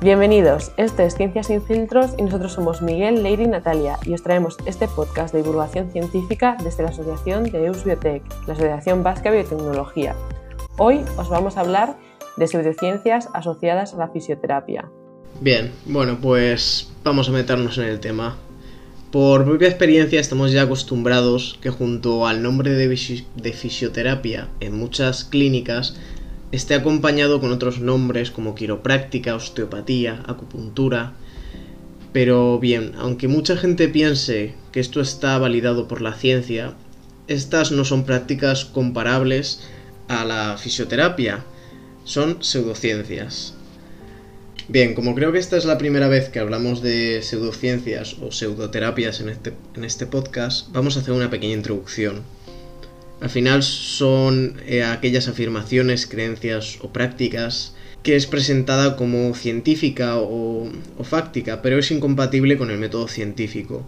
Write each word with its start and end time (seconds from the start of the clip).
Bienvenidos, 0.00 0.70
esto 0.76 1.02
es 1.02 1.16
Ciencias 1.16 1.48
sin 1.48 1.60
filtros 1.60 2.12
y 2.16 2.22
nosotros 2.22 2.52
somos 2.52 2.82
Miguel, 2.82 3.24
Leire 3.24 3.42
y 3.42 3.46
Natalia 3.48 3.98
y 4.06 4.14
os 4.14 4.22
traemos 4.22 4.56
este 4.64 4.86
podcast 4.86 5.34
de 5.34 5.42
divulgación 5.42 5.90
científica 5.90 6.56
desde 6.62 6.84
la 6.84 6.90
Asociación 6.90 7.42
de 7.42 7.66
EUS 7.66 7.82
Biotech, 7.82 8.22
la 8.46 8.52
Asociación 8.52 9.02
Vasca 9.02 9.32
de 9.32 9.38
Biotecnología. 9.38 10.14
Hoy 10.76 11.00
os 11.16 11.28
vamos 11.28 11.56
a 11.56 11.62
hablar 11.62 11.96
de 12.36 12.46
pseudociencias 12.46 13.28
asociadas 13.34 13.92
a 13.92 13.96
la 13.96 14.08
fisioterapia. 14.10 14.88
Bien, 15.40 15.72
bueno, 15.84 16.16
pues 16.22 16.92
vamos 17.02 17.28
a 17.28 17.32
meternos 17.32 17.76
en 17.78 17.86
el 17.86 17.98
tema. 17.98 18.36
Por 19.10 19.44
propia 19.44 19.66
experiencia 19.66 20.20
estamos 20.20 20.52
ya 20.52 20.62
acostumbrados 20.62 21.58
que 21.60 21.70
junto 21.70 22.24
al 22.28 22.40
nombre 22.40 22.70
de 22.70 23.52
fisioterapia 23.52 24.46
en 24.60 24.78
muchas 24.78 25.24
clínicas 25.24 25.96
esté 26.52 26.74
acompañado 26.74 27.40
con 27.40 27.52
otros 27.52 27.80
nombres 27.80 28.30
como 28.30 28.54
quiropráctica, 28.54 29.34
osteopatía, 29.34 30.22
acupuntura. 30.26 31.14
Pero 32.12 32.58
bien, 32.58 32.92
aunque 32.98 33.28
mucha 33.28 33.56
gente 33.56 33.88
piense 33.88 34.54
que 34.72 34.80
esto 34.80 35.00
está 35.00 35.38
validado 35.38 35.88
por 35.88 36.00
la 36.00 36.14
ciencia, 36.14 36.74
estas 37.26 37.70
no 37.70 37.84
son 37.84 38.04
prácticas 38.04 38.64
comparables 38.64 39.60
a 40.08 40.24
la 40.24 40.56
fisioterapia, 40.56 41.44
son 42.04 42.42
pseudociencias. 42.42 43.54
Bien, 44.68 44.94
como 44.94 45.14
creo 45.14 45.32
que 45.32 45.38
esta 45.38 45.56
es 45.56 45.64
la 45.64 45.78
primera 45.78 46.08
vez 46.08 46.28
que 46.28 46.40
hablamos 46.40 46.82
de 46.82 47.22
pseudociencias 47.22 48.16
o 48.20 48.32
pseudoterapias 48.32 49.20
en 49.20 49.28
este, 49.30 49.54
en 49.74 49.84
este 49.84 50.06
podcast, 50.06 50.70
vamos 50.72 50.96
a 50.96 51.00
hacer 51.00 51.14
una 51.14 51.30
pequeña 51.30 51.54
introducción. 51.54 52.22
Al 53.20 53.30
final 53.30 53.62
son 53.62 54.60
eh, 54.66 54.84
aquellas 54.84 55.28
afirmaciones, 55.28 56.06
creencias 56.06 56.78
o 56.82 56.92
prácticas 56.92 57.74
que 58.02 58.14
es 58.14 58.26
presentada 58.26 58.96
como 58.96 59.34
científica 59.34 60.18
o, 60.18 60.70
o 60.96 61.04
fáctica, 61.04 61.62
pero 61.62 61.78
es 61.78 61.90
incompatible 61.90 62.56
con 62.56 62.70
el 62.70 62.78
método 62.78 63.08
científico. 63.08 63.84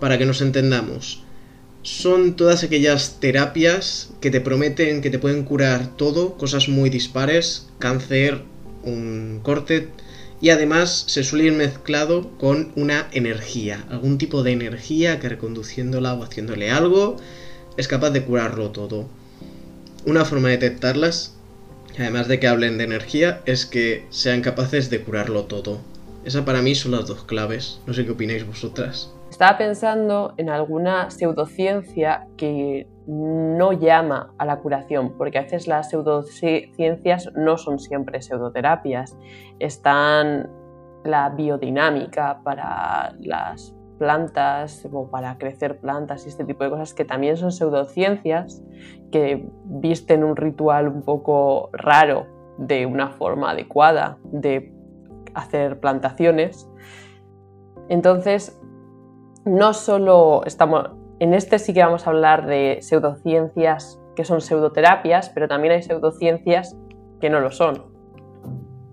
Para 0.00 0.16
que 0.16 0.24
nos 0.24 0.40
entendamos, 0.40 1.22
son 1.82 2.36
todas 2.36 2.64
aquellas 2.64 3.20
terapias 3.20 4.10
que 4.20 4.30
te 4.30 4.40
prometen 4.40 5.02
que 5.02 5.10
te 5.10 5.18
pueden 5.18 5.44
curar 5.44 5.96
todo, 5.96 6.38
cosas 6.38 6.68
muy 6.68 6.88
dispares, 6.88 7.68
cáncer, 7.78 8.42
un 8.82 9.40
corte, 9.42 9.88
y 10.40 10.50
además 10.50 11.04
se 11.06 11.22
suele 11.22 11.46
ir 11.46 11.52
mezclado 11.52 12.30
con 12.38 12.72
una 12.76 13.08
energía, 13.12 13.84
algún 13.90 14.16
tipo 14.16 14.42
de 14.42 14.52
energía 14.52 15.20
que 15.20 15.28
reconduciéndola 15.28 16.14
o 16.14 16.22
haciéndole 16.22 16.70
algo 16.70 17.16
es 17.80 17.88
capaz 17.88 18.10
de 18.10 18.24
curarlo 18.24 18.70
todo. 18.70 19.06
Una 20.06 20.24
forma 20.24 20.48
de 20.48 20.58
detectarlas, 20.58 21.36
además 21.98 22.28
de 22.28 22.38
que 22.38 22.46
hablen 22.46 22.78
de 22.78 22.84
energía, 22.84 23.40
es 23.46 23.66
que 23.66 24.06
sean 24.10 24.42
capaces 24.42 24.90
de 24.90 25.02
curarlo 25.02 25.44
todo. 25.44 25.80
Esa 26.24 26.44
para 26.44 26.60
mí 26.60 26.74
son 26.74 26.92
las 26.92 27.06
dos 27.06 27.24
claves. 27.24 27.80
No 27.86 27.94
sé 27.94 28.04
qué 28.04 28.12
opináis 28.12 28.46
vosotras. 28.46 29.12
Estaba 29.30 29.56
pensando 29.56 30.34
en 30.36 30.50
alguna 30.50 31.10
pseudociencia 31.10 32.26
que 32.36 32.86
no 33.06 33.72
llama 33.72 34.34
a 34.36 34.44
la 34.44 34.58
curación, 34.58 35.16
porque 35.16 35.38
a 35.38 35.42
veces 35.42 35.66
las 35.66 35.88
pseudociencias 35.88 37.30
no 37.34 37.56
son 37.56 37.78
siempre 37.78 38.20
pseudoterapias. 38.20 39.16
Están 39.58 40.50
la 41.04 41.30
biodinámica 41.30 42.42
para 42.44 43.14
las 43.20 43.74
plantas 44.00 44.88
o 44.90 45.10
para 45.10 45.36
crecer 45.36 45.78
plantas 45.78 46.24
y 46.24 46.30
este 46.30 46.46
tipo 46.46 46.64
de 46.64 46.70
cosas 46.70 46.94
que 46.94 47.04
también 47.04 47.36
son 47.36 47.52
pseudociencias 47.52 48.62
que 49.12 49.46
visten 49.66 50.24
un 50.24 50.36
ritual 50.36 50.88
un 50.88 51.02
poco 51.02 51.68
raro 51.74 52.26
de 52.56 52.86
una 52.86 53.10
forma 53.10 53.50
adecuada 53.50 54.16
de 54.24 54.72
hacer 55.34 55.80
plantaciones. 55.80 56.66
Entonces, 57.90 58.58
no 59.44 59.74
solo 59.74 60.44
estamos, 60.46 60.92
en 61.18 61.34
este 61.34 61.58
sí 61.58 61.74
que 61.74 61.82
vamos 61.84 62.06
a 62.06 62.10
hablar 62.10 62.46
de 62.46 62.78
pseudociencias 62.80 64.00
que 64.16 64.24
son 64.24 64.40
pseudoterapias, 64.40 65.28
pero 65.28 65.46
también 65.46 65.74
hay 65.74 65.82
pseudociencias 65.82 66.74
que 67.20 67.28
no 67.28 67.40
lo 67.40 67.50
son, 67.50 67.84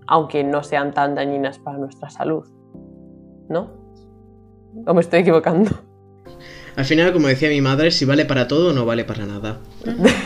aunque 0.06 0.44
no 0.44 0.62
sean 0.62 0.92
tan 0.92 1.14
dañinas 1.14 1.58
para 1.58 1.78
nuestra 1.78 2.10
salud. 2.10 2.46
¿No? 3.48 3.77
¿O 4.86 4.94
me 4.94 5.00
estoy 5.00 5.20
equivocando? 5.20 5.82
Al 6.76 6.84
final, 6.84 7.12
como 7.12 7.26
decía 7.26 7.48
mi 7.48 7.60
madre, 7.60 7.90
si 7.90 8.04
vale 8.04 8.24
para 8.24 8.46
todo, 8.46 8.72
no 8.72 8.86
vale 8.86 9.04
para 9.04 9.26
nada. 9.26 9.58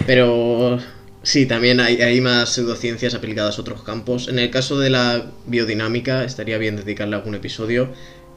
Pero 0.07 0.79
sí, 1.23 1.47
también 1.47 1.81
hay, 1.81 2.21
más 2.21 2.51
pseudociencias 2.51 3.15
aplicadas 3.15 3.57
a 3.57 3.63
otros 3.63 3.83
campos. 3.83 4.29
En 4.29 4.39
el 4.39 4.51
caso 4.51 4.79
de 4.79 4.91
la 4.91 5.31
biodinámica, 5.47 6.25
estaría 6.25 6.59
bien 6.59 6.77
dedicarle 6.77 7.17
algún 7.17 7.35
episodio. 7.35 7.89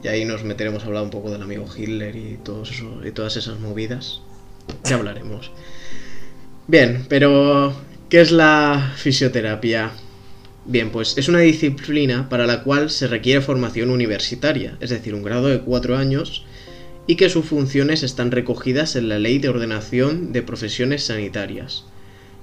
Y 0.02 0.08
ahí 0.08 0.24
nos 0.24 0.44
meteremos 0.44 0.82
a 0.82 0.86
hablar 0.86 1.02
un 1.02 1.10
poco 1.10 1.30
del 1.30 1.42
amigo 1.42 1.66
Hitler 1.76 2.16
y, 2.16 2.38
todo 2.42 2.62
eso, 2.62 3.02
y 3.04 3.10
todas 3.10 3.36
esas 3.36 3.58
movidas. 3.58 4.22
Ya 4.84 4.96
hablaremos. 4.96 5.50
Bien, 6.68 7.04
pero 7.10 7.74
¿qué 8.08 8.22
es 8.22 8.32
la 8.32 8.94
fisioterapia? 8.96 9.92
Bien, 10.68 10.90
pues 10.90 11.16
es 11.16 11.28
una 11.28 11.38
disciplina 11.38 12.28
para 12.28 12.44
la 12.44 12.64
cual 12.64 12.90
se 12.90 13.06
requiere 13.06 13.40
formación 13.40 13.88
universitaria, 13.88 14.76
es 14.80 14.90
decir, 14.90 15.14
un 15.14 15.22
grado 15.22 15.46
de 15.46 15.60
cuatro 15.60 15.96
años, 15.96 16.44
y 17.06 17.14
que 17.14 17.30
sus 17.30 17.44
funciones 17.44 18.02
están 18.02 18.32
recogidas 18.32 18.96
en 18.96 19.08
la 19.08 19.20
Ley 19.20 19.38
de 19.38 19.48
Ordenación 19.48 20.32
de 20.32 20.42
Profesiones 20.42 21.04
Sanitarias. 21.04 21.84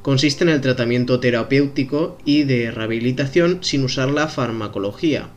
Consiste 0.02 0.46
en 0.46 0.52
el 0.52 0.62
tratamiento 0.62 1.20
terapéutico 1.20 2.18
y 2.24 2.44
de 2.44 2.72
rehabilitación 2.72 3.60
sin 3.62 3.84
usar 3.84 4.10
la 4.10 4.30
farmacología, 4.30 5.28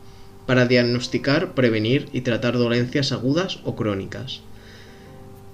para 0.45 0.65
diagnosticar, 0.65 1.55
prevenir 1.55 2.07
y 2.13 2.21
tratar 2.21 2.57
dolencias 2.57 3.11
agudas 3.11 3.59
o 3.65 3.75
crónicas. 3.75 4.39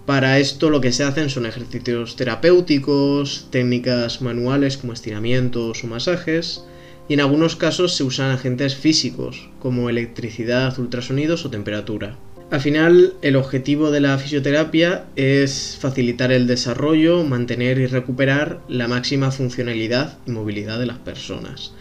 Para 0.05 0.37
esto 0.37 0.69
lo 0.69 0.81
que 0.81 0.91
se 0.91 1.03
hacen 1.03 1.31
son 1.31 1.47
ejercicios 1.47 2.15
terapéuticos, 2.15 3.47
técnicas 3.49 4.21
manuales 4.21 4.77
como 4.77 4.93
estiramientos 4.93 5.83
o 5.83 5.87
masajes, 5.87 6.63
y 7.07 7.13
en 7.13 7.21
algunos 7.21 7.55
casos 7.55 7.95
se 7.95 8.03
usan 8.03 8.31
agentes 8.31 8.75
físicos, 8.75 9.49
como 9.59 9.89
electricidad, 9.89 10.77
ultrasonidos 10.79 11.45
o 11.45 11.49
temperatura. 11.49 12.17
Al 12.53 12.61
final, 12.61 13.15
el 13.23 13.35
objetivo 13.35 13.89
de 13.89 13.99
la 13.99 14.17
fisioterapia 14.17 15.05
es 15.15 15.75
facilitar 15.79 16.31
el 16.31 16.45
desarrollo, 16.45 17.23
mantener 17.23 17.79
y 17.79 17.87
recuperar 17.87 18.61
la 18.67 18.87
máxima 18.87 19.31
funcionalidad 19.31 20.19
y 20.27 20.31
movilidad 20.31 20.77
de 20.79 20.85
las 20.85 20.99
personas, 20.99 21.73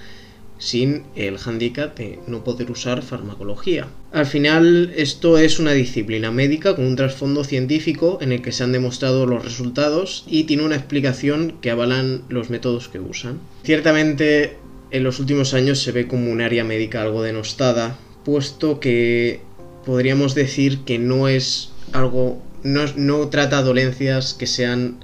sin 0.56 1.02
el 1.14 1.36
hándicap 1.36 1.94
de 1.98 2.20
no 2.26 2.42
poder 2.42 2.70
usar 2.70 3.02
farmacología. 3.02 3.88
Al 4.12 4.24
final, 4.24 4.92
esto 4.96 5.36
es 5.36 5.58
una 5.58 5.72
disciplina 5.72 6.30
médica 6.30 6.74
con 6.74 6.86
un 6.86 6.96
trasfondo 6.96 7.44
científico 7.44 8.16
en 8.22 8.32
el 8.32 8.40
que 8.40 8.52
se 8.52 8.64
han 8.64 8.72
demostrado 8.72 9.26
los 9.26 9.44
resultados 9.44 10.24
y 10.26 10.44
tiene 10.44 10.62
una 10.62 10.76
explicación 10.76 11.58
que 11.60 11.70
avalan 11.70 12.22
los 12.30 12.48
métodos 12.48 12.88
que 12.88 12.98
usan. 12.98 13.40
Ciertamente, 13.62 14.56
en 14.92 15.04
los 15.04 15.18
últimos 15.18 15.54
años 15.54 15.82
se 15.82 15.90
ve 15.90 16.06
como 16.06 16.30
un 16.30 16.42
área 16.42 16.64
médica 16.64 17.00
algo 17.00 17.22
denostada, 17.22 17.96
puesto 18.24 18.78
que 18.78 19.40
podríamos 19.84 20.34
decir 20.34 20.84
que 20.84 20.98
no 20.98 21.28
es 21.28 21.72
algo, 21.92 22.38
no, 22.62 23.28
trata 23.30 23.62
dolencias 23.62 24.34
que 24.34 24.46
sean 24.46 25.02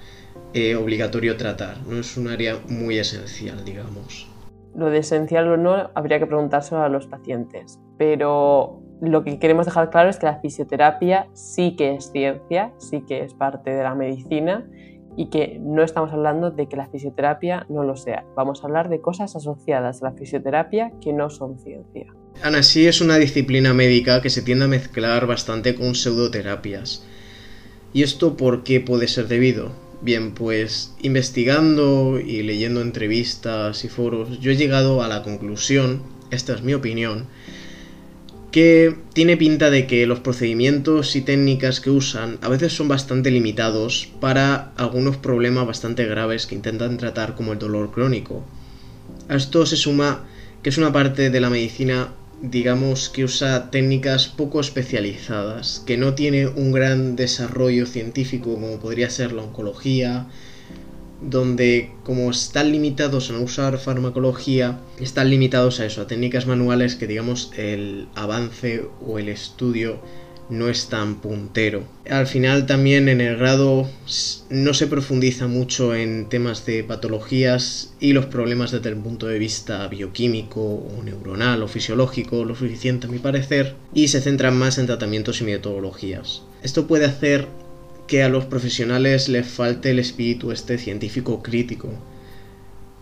eh, 0.53 0.77
obligatorio 0.77 1.37
tratar, 1.37 1.79
no 1.87 1.99
es 1.99 2.17
un 2.19 2.29
área 2.29 2.59
muy 2.69 2.99
esencial, 2.99 3.65
digamos. 3.65 4.29
Lo 4.77 4.91
de 4.91 4.99
esencial 4.99 5.49
o 5.49 5.57
no 5.57 5.91
habría 5.95 6.19
que 6.19 6.27
preguntárselo 6.27 6.83
a 6.83 6.89
los 6.91 7.07
pacientes, 7.07 7.81
pero 7.97 8.83
lo 9.01 9.25
que 9.25 9.39
queremos 9.39 9.67
dejar 9.67 9.89
claro 9.91 10.11
es 10.11 10.19
que 10.19 10.27
la 10.27 10.39
fisioterapia 10.41 11.29
sí 11.33 11.75
que 11.77 11.95
es 11.95 12.13
ciencia, 12.13 12.73
sí 12.77 13.03
que 13.09 13.23
es 13.23 13.33
parte 13.33 13.71
de 13.71 13.83
la 13.83 13.95
medicina 13.95 14.69
y 15.19 15.31
que 15.31 15.59
no 15.61 15.83
estamos 15.83 16.13
hablando 16.13 16.53
de 16.53 16.69
que 16.69 16.77
la 16.77 16.87
fisioterapia 16.87 17.67
no 17.69 17.83
lo 17.83 17.97
sea. 17.97 18.25
Vamos 18.37 18.63
a 18.63 18.69
hablar 18.69 18.89
de 18.89 19.01
cosas 19.01 19.35
asociadas 19.35 20.01
a 20.01 20.05
la 20.05 20.13
fisioterapia 20.13 20.93
que 21.01 21.13
no 21.13 21.29
son 21.29 21.59
ciencia. 21.59 22.07
Aún 22.45 22.55
así 22.55 22.87
es 22.87 23.01
una 23.01 23.17
disciplina 23.17 23.75
médica 23.75 24.23
que 24.23 24.31
se 24.31 24.43
tiende 24.43 24.67
a 24.67 24.69
mezclar 24.69 25.27
bastante 25.27 25.75
con 25.75 25.97
pseudoterapias. 25.97 27.05
¿Y 27.93 28.05
esto 28.05 28.37
por 28.37 28.63
qué 28.63 28.81
puede 28.81 29.09
ser 29.09 29.27
debido? 29.27 29.73
Bien, 30.03 30.35
pues 30.35 30.95
investigando 31.03 32.21
y 32.21 32.45
leyendo 32.45 32.81
entrevistas 32.81 33.85
y 33.85 33.89
foros, 33.89 34.39
yo 34.39 34.53
he 34.53 34.57
llegado 34.57 35.03
a 35.03 35.09
la 35.09 35.25
conclusión, 35.25 36.05
esta 36.31 36.55
es 36.55 36.63
mi 36.63 36.75
opinión, 36.75 37.27
que 38.51 38.97
tiene 39.13 39.37
pinta 39.37 39.71
de 39.71 39.87
que 39.87 40.07
los 40.07 40.21
procedimientos 40.21 41.17
y 41.17 41.21
técnicas 41.21 41.81
que 41.81 41.91
usan 41.91 42.39
a 42.41 42.49
veces 42.49 42.73
son 42.73 42.89
bastante 42.89 43.31
limitados 43.31 44.09
para 44.21 44.73
algunos 44.77 45.17
problemas 45.17 45.67
bastante 45.67 46.07
graves 46.07 46.47
que 46.47 46.55
intentan 46.55 46.97
tratar 46.97 47.35
como 47.35 47.53
el 47.53 47.59
dolor 47.59 47.91
crónico. 47.91 48.45
A 49.29 49.37
esto 49.37 49.67
se 49.67 49.77
suma 49.77 50.25
que 50.63 50.71
es 50.71 50.79
una 50.79 50.93
parte 50.93 51.31
de 51.31 51.41
la 51.41 51.51
medicina 51.51 52.13
digamos 52.43 53.09
que 53.09 53.25
usa 53.25 53.71
técnicas 53.71 54.29
poco 54.29 54.61
especializadas, 54.61 55.83
que 55.87 55.97
no 55.97 56.15
tiene 56.15 56.47
un 56.47 56.73
gran 56.73 57.17
desarrollo 57.17 57.87
científico 57.87 58.55
como 58.55 58.79
podría 58.79 59.11
ser 59.11 59.33
la 59.33 59.43
oncología, 59.43 60.27
donde 61.21 61.91
como 62.05 62.31
están 62.31 62.73
limitados 62.73 63.31
a 63.31 63.39
usar 63.39 63.79
farmacología, 63.79 64.81
están 65.01 65.31
limitados 65.31 65.81
a 65.81 65.87
eso, 65.87 66.03
a 66.03 66.07
técnicas 66.07 66.47
manuales 66.47 66.97
que 66.97 67.07
digamos 67.07 67.53
el 67.57 68.09
avance 68.15 68.85
o 69.05 69.19
el 69.19 69.29
estudio 69.29 70.01
no 70.51 70.69
es 70.69 70.89
tan 70.89 71.17
puntero. 71.17 71.85
Al 72.09 72.27
final 72.27 72.67
también 72.67 73.09
en 73.09 73.21
el 73.21 73.37
grado 73.37 73.89
no 74.49 74.75
se 74.75 74.87
profundiza 74.87 75.47
mucho 75.47 75.95
en 75.95 76.29
temas 76.29 76.65
de 76.65 76.85
patologías 76.85 77.93
y 78.01 78.13
los 78.13 78.27
problemas 78.27 78.71
desde 78.71 78.89
el 78.89 78.97
punto 78.97 79.27
de 79.27 79.39
vista 79.39 79.87
bioquímico 79.89 80.61
o 80.61 81.03
neuronal 81.03 81.63
o 81.63 81.69
fisiológico, 81.69 82.45
lo 82.45 82.55
suficiente 82.55 83.07
a 83.07 83.11
mi 83.11 83.19
parecer, 83.19 83.75
y 83.93 84.09
se 84.09 84.21
centran 84.21 84.57
más 84.57 84.79
en 84.79 84.87
tratamientos 84.87 85.41
y 85.41 85.45
metodologías. 85.45 86.43
Esto 86.63 86.87
puede 86.87 87.05
hacer 87.05 87.47
que 88.09 88.25
a 88.25 88.29
los 88.29 88.47
profesionales 88.47 89.29
les 89.29 89.47
falte 89.47 89.91
el 89.91 90.01
espíritu 90.01 90.51
este 90.51 90.79
científico 90.79 91.43
crítico. 91.43 91.91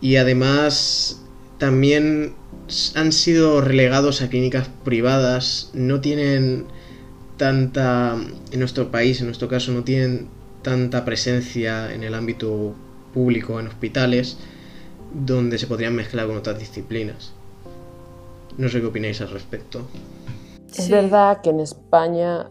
Y 0.01 0.17
además 0.17 1.23
también 1.57 2.35
han 2.93 3.11
sido 3.11 3.61
relegados 3.61 4.21
a 4.21 4.29
clínicas 4.29 4.69
privadas, 4.83 5.71
no 5.73 6.01
tienen 6.01 6.65
tanta, 7.37 8.15
en 8.51 8.59
nuestro 8.59 8.91
país, 8.91 9.19
en 9.21 9.27
nuestro 9.27 9.47
caso, 9.47 9.71
no 9.71 9.83
tienen 9.83 10.27
tanta 10.61 11.05
presencia 11.05 11.93
en 11.93 12.03
el 12.03 12.13
ámbito 12.13 12.75
público, 13.13 13.59
en 13.59 13.67
hospitales, 13.67 14.37
donde 15.13 15.57
se 15.57 15.67
podrían 15.67 15.95
mezclar 15.95 16.27
con 16.27 16.37
otras 16.37 16.59
disciplinas. 16.59 17.31
No 18.57 18.69
sé 18.69 18.81
qué 18.81 18.87
opináis 18.87 19.21
al 19.21 19.29
respecto. 19.29 19.87
Es 20.75 20.89
verdad 20.89 21.41
que 21.41 21.51
en 21.51 21.61
España 21.61 22.49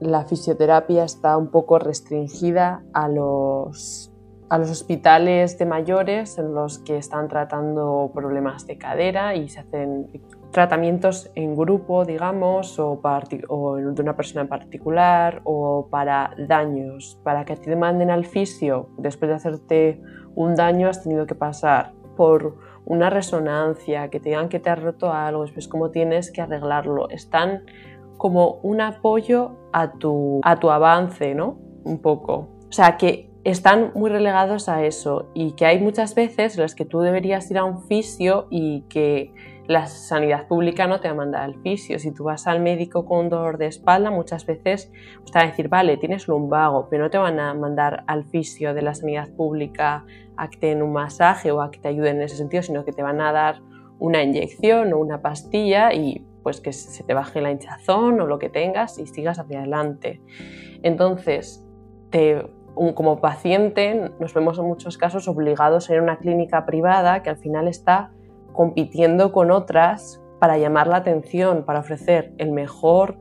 la 0.00 0.24
fisioterapia 0.24 1.04
está 1.04 1.36
un 1.36 1.48
poco 1.48 1.78
restringida 1.78 2.82
a 2.92 3.08
los, 3.08 4.12
a 4.48 4.58
los 4.58 4.70
hospitales 4.70 5.58
de 5.58 5.66
mayores 5.66 6.38
en 6.38 6.54
los 6.54 6.78
que 6.78 6.98
están 6.98 7.28
tratando 7.28 8.10
problemas 8.14 8.66
de 8.66 8.78
cadera 8.78 9.34
y 9.34 9.48
se 9.48 9.60
hacen 9.60 10.08
tratamientos 10.50 11.30
en 11.34 11.54
grupo, 11.54 12.04
digamos, 12.04 12.78
o, 12.78 12.98
de 12.98 14.02
una 14.02 14.16
persona 14.16 14.42
en 14.42 14.48
particular, 14.48 15.40
o 15.44 15.88
para 15.90 16.30
daños. 16.38 17.18
Para 17.22 17.44
que 17.44 17.56
te 17.56 17.76
manden 17.76 18.10
al 18.10 18.24
fisio, 18.24 18.88
después 18.96 19.28
de 19.28 19.34
hacerte 19.34 20.00
un 20.34 20.54
daño, 20.54 20.88
has 20.88 21.02
tenido 21.02 21.26
que 21.26 21.34
pasar 21.34 21.92
por 22.16 22.56
una 22.86 23.10
resonancia, 23.10 24.08
que 24.08 24.20
te 24.20 24.30
digan 24.30 24.48
que 24.48 24.60
te 24.60 24.70
has 24.70 24.80
roto 24.80 25.12
algo, 25.12 25.42
después 25.42 25.68
cómo 25.68 25.90
tienes 25.90 26.30
que 26.30 26.40
arreglarlo. 26.40 27.10
Están 27.10 27.64
como 28.16 28.58
un 28.62 28.80
apoyo 28.80 29.52
a 29.72 29.92
tu, 29.92 30.40
a 30.42 30.56
tu 30.56 30.70
avance, 30.70 31.34
¿no? 31.34 31.58
Un 31.84 31.98
poco. 31.98 32.48
O 32.68 32.72
sea, 32.72 32.96
que 32.96 33.30
están 33.44 33.92
muy 33.94 34.10
relegados 34.10 34.68
a 34.68 34.84
eso 34.84 35.30
y 35.32 35.52
que 35.52 35.66
hay 35.66 35.78
muchas 35.78 36.14
veces 36.14 36.56
en 36.56 36.62
las 36.62 36.74
que 36.74 36.84
tú 36.84 37.00
deberías 37.00 37.48
ir 37.50 37.58
a 37.58 37.64
un 37.64 37.86
fisio 37.86 38.48
y 38.50 38.82
que 38.88 39.32
la 39.68 39.86
sanidad 39.86 40.46
pública 40.46 40.86
no 40.86 41.00
te 41.00 41.08
va 41.08 41.14
a 41.14 41.16
mandar 41.16 41.42
al 41.42 41.54
fisio. 41.62 41.98
Si 41.98 42.12
tú 42.12 42.24
vas 42.24 42.46
al 42.46 42.60
médico 42.60 43.04
con 43.04 43.28
dolor 43.28 43.58
de 43.58 43.66
espalda, 43.66 44.10
muchas 44.10 44.46
veces 44.46 44.90
pues, 45.18 45.32
te 45.32 45.38
van 45.38 45.46
a 45.46 45.50
decir, 45.50 45.68
vale, 45.68 45.96
tienes 45.96 46.28
lumbago, 46.28 46.88
pero 46.90 47.04
no 47.04 47.10
te 47.10 47.18
van 47.18 47.38
a 47.38 47.54
mandar 47.54 48.04
al 48.06 48.24
fisio 48.24 48.74
de 48.74 48.82
la 48.82 48.94
sanidad 48.94 49.28
pública 49.36 50.04
a 50.36 50.50
que 50.50 50.58
te 50.58 50.66
den 50.66 50.82
un 50.82 50.92
masaje 50.92 51.50
o 51.50 51.62
a 51.62 51.70
que 51.70 51.78
te 51.78 51.88
ayuden 51.88 52.16
en 52.16 52.22
ese 52.22 52.36
sentido, 52.36 52.62
sino 52.62 52.84
que 52.84 52.92
te 52.92 53.02
van 53.02 53.20
a 53.20 53.32
dar 53.32 53.60
una 53.98 54.22
inyección 54.22 54.92
o 54.92 54.98
una 54.98 55.22
pastilla 55.22 55.92
y 55.92 56.26
pues 56.46 56.60
que 56.60 56.72
se 56.72 57.02
te 57.02 57.12
baje 57.12 57.40
la 57.40 57.50
hinchazón 57.50 58.20
o 58.20 58.26
lo 58.28 58.38
que 58.38 58.48
tengas 58.48 59.00
y 59.00 59.08
sigas 59.08 59.40
hacia 59.40 59.58
adelante. 59.58 60.20
Entonces, 60.84 61.66
como 62.94 63.20
paciente 63.20 64.12
nos 64.20 64.32
vemos 64.32 64.56
en 64.60 64.66
muchos 64.66 64.96
casos 64.96 65.26
obligados 65.26 65.90
a 65.90 65.94
ir 65.94 65.98
a 65.98 66.02
una 66.04 66.18
clínica 66.18 66.64
privada 66.64 67.24
que 67.24 67.30
al 67.30 67.38
final 67.38 67.66
está 67.66 68.12
compitiendo 68.52 69.32
con 69.32 69.50
otras 69.50 70.22
para 70.38 70.56
llamar 70.56 70.86
la 70.86 70.98
atención, 70.98 71.64
para 71.64 71.80
ofrecer 71.80 72.32
el 72.38 72.52
mejor 72.52 73.18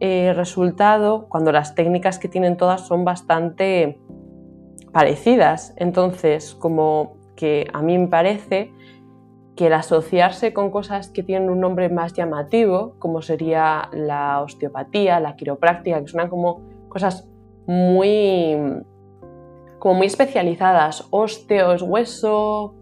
eh, 0.00 0.32
resultado 0.34 1.28
cuando 1.28 1.52
las 1.52 1.76
técnicas 1.76 2.18
que 2.18 2.26
tienen 2.26 2.56
todas 2.56 2.88
son 2.88 3.04
bastante 3.04 4.00
parecidas. 4.92 5.74
Entonces, 5.76 6.56
como 6.56 7.18
que 7.36 7.68
a 7.72 7.82
mí 7.82 7.96
me 7.98 8.08
parece 8.08 8.72
que 9.56 9.68
el 9.68 9.72
asociarse 9.72 10.52
con 10.52 10.70
cosas 10.70 11.08
que 11.08 11.22
tienen 11.22 11.48
un 11.48 11.60
nombre 11.60 11.88
más 11.88 12.12
llamativo, 12.12 12.96
como 12.98 13.22
sería 13.22 13.88
la 13.92 14.40
osteopatía, 14.42 15.20
la 15.20 15.36
quiropráctica, 15.36 16.00
que 16.00 16.08
suenan 16.08 16.28
como 16.28 16.62
cosas 16.88 17.28
muy, 17.66 18.56
como 19.78 19.94
muy 19.94 20.06
especializadas, 20.06 21.06
osteo 21.10 21.72
es 21.72 21.82
hueso, 21.82 22.74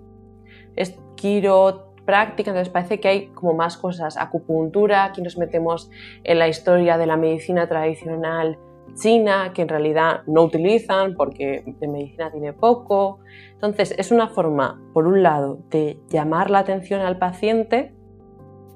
es 0.75 0.99
quiropráctica, 1.17 2.51
entonces 2.51 2.73
parece 2.73 3.01
que 3.01 3.09
hay 3.09 3.27
como 3.29 3.53
más 3.53 3.77
cosas, 3.77 4.17
acupuntura, 4.17 5.05
aquí 5.05 5.21
nos 5.21 5.37
metemos 5.37 5.91
en 6.25 6.39
la 6.39 6.49
historia 6.49 6.97
de 6.97 7.07
la 7.07 7.17
medicina 7.17 7.69
tradicional 7.69 8.59
China, 8.95 9.53
que 9.55 9.63
en 9.63 9.69
realidad 9.69 10.23
no 10.27 10.43
utilizan 10.43 11.15
porque 11.15 11.65
de 11.67 11.89
medicina 11.89 12.31
tiene 12.31 12.53
poco. 12.53 13.21
Entonces, 13.53 13.95
es 13.99 14.11
una 14.11 14.29
forma, 14.29 14.81
por 14.93 15.07
un 15.07 15.23
lado, 15.23 15.61
de 15.71 15.99
llamar 16.09 16.51
la 16.51 16.61
atención 16.61 17.01
al 17.01 17.19
paciente 17.19 17.95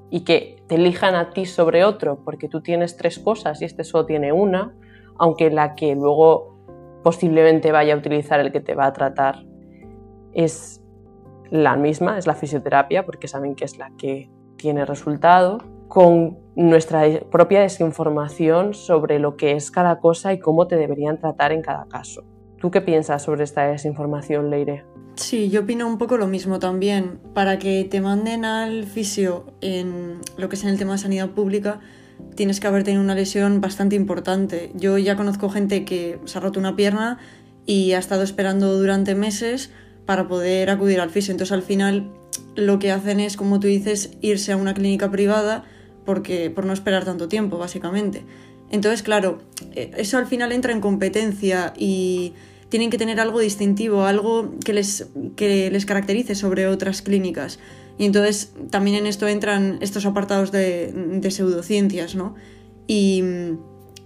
y 0.09 0.21
que 0.21 0.63
te 0.67 0.75
elijan 0.75 1.15
a 1.15 1.31
ti 1.31 1.45
sobre 1.45 1.83
otro 1.83 2.23
porque 2.23 2.47
tú 2.47 2.61
tienes 2.61 2.97
tres 2.97 3.19
cosas 3.19 3.61
y 3.61 3.65
este 3.65 3.83
solo 3.83 4.05
tiene 4.05 4.31
una, 4.31 4.75
aunque 5.17 5.49
la 5.49 5.75
que 5.75 5.95
luego 5.95 6.57
posiblemente 7.03 7.71
vaya 7.71 7.93
a 7.93 7.97
utilizar 7.97 8.39
el 8.39 8.51
que 8.51 8.59
te 8.59 8.75
va 8.75 8.87
a 8.87 8.93
tratar 8.93 9.45
es 10.33 10.81
la 11.49 11.75
misma, 11.75 12.17
es 12.17 12.27
la 12.27 12.35
fisioterapia, 12.35 13.05
porque 13.05 13.27
saben 13.27 13.55
que 13.55 13.65
es 13.65 13.77
la 13.77 13.91
que 13.97 14.29
tiene 14.57 14.85
resultado 14.85 15.59
con 15.87 16.37
nuestra 16.55 17.03
propia 17.31 17.61
desinformación 17.61 18.73
sobre 18.73 19.19
lo 19.19 19.37
que 19.37 19.53
es 19.53 19.71
cada 19.71 19.99
cosa 19.99 20.33
y 20.33 20.39
cómo 20.39 20.67
te 20.67 20.75
deberían 20.75 21.19
tratar 21.19 21.51
en 21.51 21.61
cada 21.61 21.85
caso. 21.85 22.23
¿Tú 22.59 22.71
qué 22.71 22.81
piensas 22.81 23.21
sobre 23.21 23.43
esta 23.43 23.67
desinformación, 23.67 24.49
Leire? 24.49 24.83
Sí, 25.15 25.49
yo 25.49 25.61
opino 25.61 25.87
un 25.87 25.97
poco 25.97 26.17
lo 26.17 26.27
mismo 26.27 26.59
también. 26.59 27.19
Para 27.33 27.59
que 27.59 27.83
te 27.85 28.01
manden 28.01 28.45
al 28.45 28.85
fisio 28.85 29.45
en 29.61 30.19
lo 30.37 30.49
que 30.49 30.55
es 30.55 30.63
en 30.63 30.69
el 30.69 30.77
tema 30.77 30.93
de 30.93 30.97
sanidad 30.97 31.29
pública, 31.29 31.79
tienes 32.35 32.59
que 32.59 32.67
haber 32.67 32.83
tenido 32.83 33.03
una 33.03 33.15
lesión 33.15 33.61
bastante 33.61 33.95
importante. 33.95 34.71
Yo 34.75 34.97
ya 34.97 35.15
conozco 35.15 35.49
gente 35.49 35.85
que 35.85 36.19
se 36.25 36.37
ha 36.37 36.41
roto 36.41 36.59
una 36.59 36.75
pierna 36.75 37.19
y 37.65 37.93
ha 37.93 37.99
estado 37.99 38.23
esperando 38.23 38.77
durante 38.77 39.13
meses 39.13 39.71
para 40.05 40.27
poder 40.27 40.69
acudir 40.69 40.99
al 40.99 41.09
fisio. 41.09 41.31
Entonces 41.31 41.51
al 41.51 41.63
final 41.63 42.11
lo 42.55 42.79
que 42.79 42.91
hacen 42.91 43.19
es, 43.19 43.37
como 43.37 43.59
tú 43.59 43.67
dices, 43.67 44.17
irse 44.21 44.51
a 44.51 44.57
una 44.57 44.73
clínica 44.73 45.11
privada 45.11 45.65
porque, 46.07 46.49
por 46.49 46.65
no 46.65 46.71
esperar 46.71 47.03
tanto 47.03 47.27
tiempo, 47.27 47.57
básicamente. 47.57 48.23
Entonces, 48.71 49.03
claro, 49.03 49.39
eh, 49.75 49.91
eso 49.97 50.17
al 50.17 50.25
final 50.25 50.53
entra 50.53 50.71
en 50.71 50.79
competencia 50.79 51.73
y 51.77 52.31
tienen 52.69 52.89
que 52.89 52.97
tener 52.97 53.19
algo 53.19 53.41
distintivo, 53.41 54.05
algo 54.05 54.55
que 54.63 54.71
les, 54.71 55.09
que 55.35 55.69
les 55.69 55.85
caracterice 55.85 56.33
sobre 56.33 56.65
otras 56.65 57.01
clínicas. 57.01 57.59
Y 57.97 58.05
entonces 58.05 58.53
también 58.69 58.95
en 58.95 59.05
esto 59.05 59.27
entran 59.27 59.79
estos 59.81 60.05
apartados 60.05 60.53
de, 60.53 60.93
de 60.93 61.29
pseudociencias, 61.29 62.15
¿no? 62.15 62.35
Y, 62.87 63.21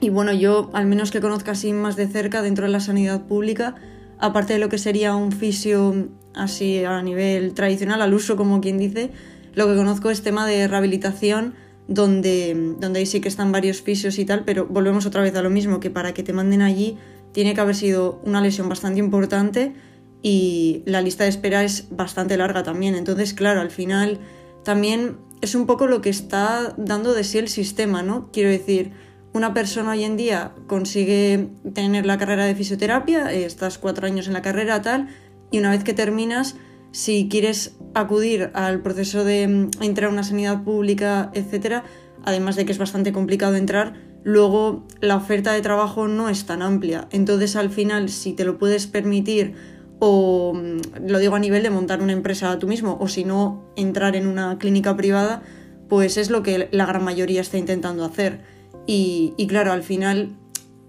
bueno, 0.10 0.34
yo 0.34 0.72
al 0.74 0.88
menos 0.88 1.12
que 1.12 1.22
conozca 1.22 1.52
así 1.52 1.72
más 1.72 1.96
de 1.98 2.08
cerca 2.08 2.42
dentro 2.42 2.66
de 2.66 2.72
la 2.72 2.80
sanidad 2.80 3.28
pública, 3.28 3.76
aparte 4.18 4.54
de 4.54 4.60
lo 4.60 4.70
que 4.70 4.80
sería 4.80 5.16
un 5.16 5.32
fisio 5.32 6.10
así 6.34 6.84
a 6.84 7.04
nivel 7.04 7.54
tradicional, 7.54 8.02
al 8.02 8.16
uso 8.16 8.36
como 8.36 8.60
quien 8.60 8.80
dice, 8.80 9.12
lo 9.54 9.68
que 9.68 9.76
conozco 9.76 10.10
es 10.10 10.24
tema 10.24 10.48
de 10.48 10.68
rehabilitación 10.68 11.54
donde, 11.92 12.76
donde 12.80 13.00
ahí 13.00 13.06
sí 13.06 13.20
que 13.20 13.28
están 13.28 13.52
varios 13.52 13.82
fisios 13.82 14.18
y 14.18 14.24
tal, 14.24 14.46
pero 14.46 14.66
volvemos 14.66 15.06
otra 15.06 15.22
vez 15.22 15.36
a 15.36 15.42
lo 15.42 15.50
mismo, 15.50 15.82
que 15.82 15.90
para 15.90 16.14
que 16.14 16.24
te 16.24 16.32
manden 16.32 16.62
allí 16.62 16.98
tiene 17.34 17.54
que 17.54 17.60
haber 17.60 17.76
sido 17.76 18.22
una 18.24 18.40
lesión 18.40 18.70
bastante 18.70 19.00
importante 19.00 19.74
y 20.22 20.84
la 20.86 21.02
lista 21.02 21.26
de 21.26 21.30
espera 21.30 21.66
es 21.66 21.88
bastante 21.92 22.38
larga 22.38 22.64
también. 22.64 22.96
Entonces, 22.96 23.34
claro, 23.34 23.60
al 23.60 23.72
final 23.72 24.20
también 24.64 25.18
es 25.42 25.54
un 25.54 25.66
poco 25.66 25.86
lo 25.86 26.02
que 26.02 26.10
está 26.10 26.74
dando 26.78 27.14
de 27.14 27.26
sí 27.26 27.40
el 27.40 27.50
sistema, 27.50 28.04
¿no? 28.04 28.30
Quiero 28.32 28.50
decir, 28.50 28.94
una 29.34 29.54
persona 29.54 29.92
hoy 29.92 30.06
en 30.06 30.16
día 30.16 30.54
consigue 30.68 31.50
tener 31.74 32.06
la 32.06 32.18
carrera 32.18 32.46
de 32.46 32.56
fisioterapia, 32.56 33.34
estás 33.34 33.78
cuatro 33.78 34.08
años 34.08 34.28
en 34.28 34.34
la 34.34 34.42
carrera 34.42 34.82
tal, 34.82 35.10
y 35.52 35.60
una 35.60 35.72
vez 35.72 35.84
que 35.84 35.94
terminas, 35.94 36.56
si 36.92 37.28
quieres 37.30 37.76
acudir 37.94 38.52
al 38.54 38.82
proceso 38.82 39.24
de 39.24 39.48
mm, 39.48 39.84
entrar 39.84 40.10
a 40.10 40.14
una 40.14 40.24
sanidad 40.24 40.64
pública, 40.64 41.32
etcétera, 41.34 41.84
además 42.24 42.56
de 42.56 42.66
que 42.66 42.72
es 42.72 42.78
bastante 42.78 43.12
complicado 43.12 43.56
entrar, 43.56 43.94
luego 44.24 44.86
la 45.00 45.16
oferta 45.16 45.54
de 45.54 45.62
trabajo 45.62 46.08
no 46.08 46.30
es 46.30 46.46
tan 46.46 46.62
amplia. 46.62 47.08
Entonces, 47.12 47.56
al 47.56 47.70
final, 47.70 48.10
si 48.10 48.34
te 48.34 48.46
lo 48.46 48.58
puedes 48.58 48.88
permitir, 48.88 49.56
o 50.00 50.54
mm, 50.54 51.08
lo 51.08 51.20
digo 51.20 51.36
a 51.36 51.40
nivel 51.40 51.64
de 51.64 51.70
montar 51.70 52.02
una 52.02 52.14
empresa 52.14 52.58
tú 52.60 52.68
mismo, 52.68 52.98
o 53.00 53.08
si 53.08 53.24
no, 53.24 53.72
entrar 53.76 54.16
en 54.16 54.28
una 54.28 54.58
clínica 54.58 54.96
privada, 54.96 55.44
pues 55.90 56.18
es 56.18 56.30
lo 56.30 56.44
que 56.44 56.70
la 56.72 56.86
gran 56.86 57.04
mayoría 57.04 57.42
está 57.42 57.58
intentando 57.58 58.06
hacer. 58.06 58.42
Y, 58.88 59.34
y 59.38 59.48
claro, 59.48 59.72
al 59.72 59.84
final 59.84 60.38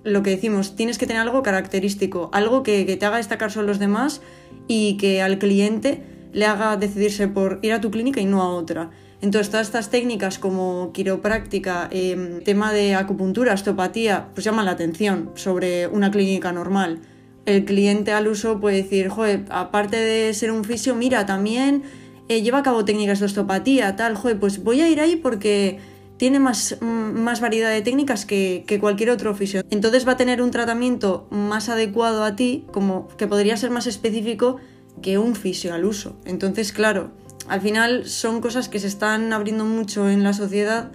lo 0.04 0.22
que 0.22 0.30
decimos, 0.30 0.76
tienes 0.76 0.98
que 0.98 1.06
tener 1.06 1.22
algo 1.22 1.42
característico, 1.42 2.30
algo 2.32 2.62
que, 2.62 2.84
te 2.84 3.06
haga 3.06 3.18
destacar 3.18 3.50
sobre 3.50 3.66
los 3.66 3.78
demás 3.78 4.20
y 4.66 4.96
que 4.96 5.22
al 5.22 5.38
cliente 5.38 6.02
le 6.32 6.46
haga 6.46 6.76
decidirse 6.76 7.28
por 7.28 7.58
ir 7.62 7.72
a 7.72 7.80
tu 7.80 7.90
clínica 7.90 8.20
y 8.20 8.26
no 8.26 8.42
a 8.42 8.48
otra. 8.48 8.90
Entonces, 9.20 9.50
todas 9.50 9.66
estas 9.66 9.90
técnicas 9.90 10.38
como 10.38 10.90
quiropráctica, 10.92 11.88
em, 11.92 12.40
tema 12.40 12.72
de 12.72 12.94
acupuntura, 12.94 13.54
osteopatía, 13.54 14.28
pues 14.34 14.44
llaman 14.44 14.64
la 14.64 14.72
atención 14.72 15.30
sobre 15.34 15.86
una 15.86 16.10
clínica 16.10 16.52
normal. 16.52 17.00
El 17.46 17.64
cliente 17.64 18.12
al 18.12 18.26
uso 18.28 18.60
puede 18.60 18.82
decir, 18.82 19.08
joder, 19.08 19.44
aparte 19.50 19.96
de 19.96 20.34
ser 20.34 20.50
un 20.50 20.64
fisio, 20.64 20.94
mira, 20.94 21.24
también 21.26 21.82
eh, 22.28 22.42
lleva 22.42 22.58
a 22.58 22.62
cabo 22.62 22.84
técnicas 22.84 23.20
de 23.20 23.26
osteopatía, 23.26 23.94
tal, 23.96 24.16
joder, 24.16 24.38
pues 24.40 24.62
voy 24.62 24.80
a 24.80 24.88
ir 24.88 25.00
ahí 25.00 25.16
porque 25.16 25.78
tiene 26.16 26.38
más, 26.38 26.76
mm, 26.80 26.84
más 26.84 27.40
variedad 27.40 27.70
de 27.70 27.82
técnicas 27.82 28.24
que, 28.26 28.64
cualquier 28.80 29.10
otro 29.10 29.30
oficio. 29.30 29.62
Entonces 29.70 30.06
va 30.06 30.12
a 30.12 30.16
tener 30.16 30.40
un 30.40 30.50
tratamiento 30.50 31.26
más 31.30 31.68
adecuado 31.68 32.22
a 32.22 32.36
ti, 32.36 32.64
como 32.72 33.08
que 33.16 33.26
podría 33.26 33.56
ser 33.56 33.70
más 33.70 33.86
específico 33.86 34.58
que 35.00 35.18
un 35.18 35.34
fisio 35.34 35.74
al 35.74 35.84
uso. 35.84 36.16
Entonces, 36.24 36.72
claro, 36.72 37.10
al 37.48 37.60
final 37.60 38.06
son 38.06 38.40
cosas 38.40 38.68
que 38.68 38.78
se 38.78 38.86
están 38.86 39.32
abriendo 39.32 39.64
mucho 39.64 40.08
en 40.08 40.22
la 40.22 40.32
sociedad 40.32 40.92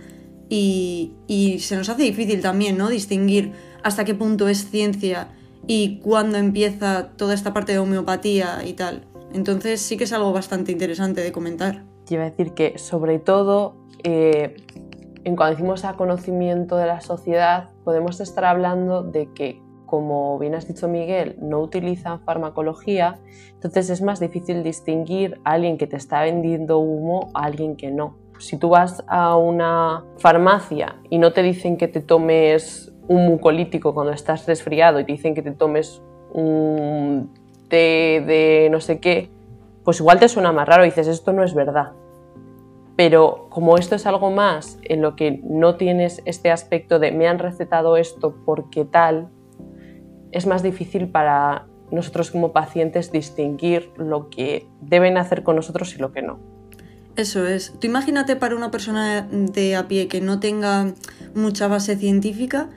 y, 0.50 1.14
se 1.60 1.76
nos 1.76 1.90
hace 1.90 2.04
difícil 2.04 2.42
también, 2.42 2.78
¿no? 2.78 2.90
Distinguir 2.90 3.54
hasta 3.84 4.06
qué 4.06 4.14
punto 4.14 4.48
es 4.48 4.70
ciencia 4.70 5.30
y 5.66 6.00
cuándo 6.00 6.38
empieza 6.38 7.10
toda 7.18 7.34
esta 7.34 7.54
parte 7.54 7.74
de 7.74 7.80
homeopatía 7.80 8.64
y 8.66 8.74
tal. 8.74 9.06
Entonces 9.34 9.82
sí 9.82 9.98
que 9.98 10.06
es 10.06 10.14
algo 10.14 10.32
bastante 10.32 10.72
interesante 10.72 11.22
de 11.22 11.32
comentar. 11.32 11.84
Quiero 12.06 12.24
decir 12.24 12.54
que 12.54 12.78
sobre 12.78 13.20
todo 13.20 13.76
eh, 14.04 14.56
en 15.28 15.36
cuando 15.36 15.58
decimos 15.58 15.84
a 15.84 15.98
conocimiento 15.98 16.78
de 16.78 16.86
la 16.86 17.02
sociedad, 17.02 17.72
podemos 17.84 18.22
estar 18.22 18.46
hablando 18.46 19.04
de 19.04 19.34
que, 19.34 19.62
como 19.88 20.38
bien 20.38 20.54
has 20.54 20.68
dicho 20.68 20.88
Miguel, 20.88 21.36
no 21.42 21.60
utilizan 21.60 22.20
farmacología, 22.20 23.18
entonces 23.54 23.90
es 23.90 24.04
más 24.04 24.20
difícil 24.20 24.62
distinguir 24.62 25.40
a 25.44 25.54
alguien 25.54 25.80
que 25.80 25.88
te 25.88 25.96
está 25.96 26.22
vendiendo 26.22 26.78
humo 26.78 27.32
a 27.34 27.46
alguien 27.46 27.76
que 27.76 27.90
no. 27.90 28.16
Si 28.38 28.58
tú 28.58 28.70
vas 28.70 29.04
a 29.08 29.36
una 29.36 30.04
farmacia 30.20 30.98
y 31.10 31.18
no 31.18 31.34
te 31.34 31.42
dicen 31.42 31.78
que 31.78 31.88
te 31.88 32.02
tomes 32.02 32.94
un 33.08 33.26
mucolítico 33.26 33.96
cuando 33.96 34.14
estás 34.14 34.46
resfriado 34.46 35.00
y 35.00 35.06
te 35.06 35.14
dicen 35.14 35.34
que 35.34 35.42
te 35.42 35.52
tomes 35.52 36.04
un 36.34 37.34
té 37.70 38.24
de 38.28 38.68
no 38.70 38.80
sé 38.80 39.00
qué, 39.00 39.32
pues 39.84 40.00
igual 40.00 40.20
te 40.20 40.28
suena 40.28 40.52
más 40.52 40.68
raro 40.68 40.84
y 40.84 40.90
dices, 40.90 41.08
esto 41.08 41.34
no 41.34 41.44
es 41.44 41.54
verdad. 41.54 41.94
Pero 42.98 43.48
como 43.50 43.78
esto 43.78 43.96
es 43.96 44.06
algo 44.06 44.32
más 44.32 44.80
en 44.84 45.02
lo 45.02 45.16
que 45.16 45.40
no 45.44 45.76
tienes 45.76 46.22
este 46.26 46.52
aspecto 46.52 47.00
de 47.00 47.12
me 47.12 47.28
han 47.28 47.40
recetado 47.40 47.96
esto 47.96 48.36
porque 48.46 48.86
tal, 48.86 49.30
es 50.32 50.46
más 50.46 50.64
difícil 50.64 51.08
para 51.08 51.66
nosotros 51.92 52.32
como 52.32 52.52
pacientes 52.52 53.12
distinguir 53.12 53.92
lo 53.98 54.30
que 54.30 54.68
deben 54.82 55.18
hacer 55.18 55.44
con 55.44 55.56
nosotros 55.56 55.96
y 55.96 56.00
lo 56.00 56.12
que 56.12 56.22
no. 56.22 56.40
Eso 57.16 57.48
es. 57.48 57.74
Tú 57.80 57.88
imagínate 57.88 58.36
para 58.36 58.56
una 58.56 58.70
persona 58.70 59.28
de 59.32 59.76
a 59.76 59.88
pie 59.88 60.08
que 60.08 60.22
no 60.22 60.40
tenga 60.40 60.94
mucha 61.34 61.68
base 61.68 61.96
científica, 61.96 62.70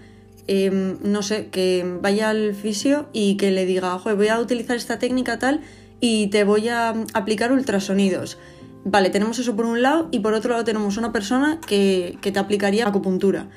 em, 0.47 0.99
no 1.03 1.23
sé, 1.23 1.49
que 1.49 1.99
vaya 2.01 2.31
al 2.31 2.55
fisio 2.55 3.09
y 3.13 3.37
que 3.37 3.51
le 3.51 3.67
diga, 3.67 3.97
voy 3.97 4.29
a 4.29 4.41
utilizar 4.41 4.77
esta 4.77 4.99
técnica 4.99 5.39
tal 5.39 5.61
y 6.01 6.29
te 6.29 6.45
voy 6.45 6.69
a 6.69 6.95
aplicar 7.13 7.53
ultrasonidos 7.53 8.39
Vale, 8.85 9.11
tenemos 9.11 9.39
eso 9.39 9.57
por 9.57 9.67
un 9.67 9.83
lado 9.83 10.09
y 10.11 10.21
por 10.21 10.33
otro 10.33 10.51
lado 10.51 10.65
tenemos 10.65 10.97
una 10.97 11.13
persona 11.13 11.61
que, 11.67 12.19
te 12.23 12.39
aplicaría 12.39 12.87
acupuntura. 12.87 13.49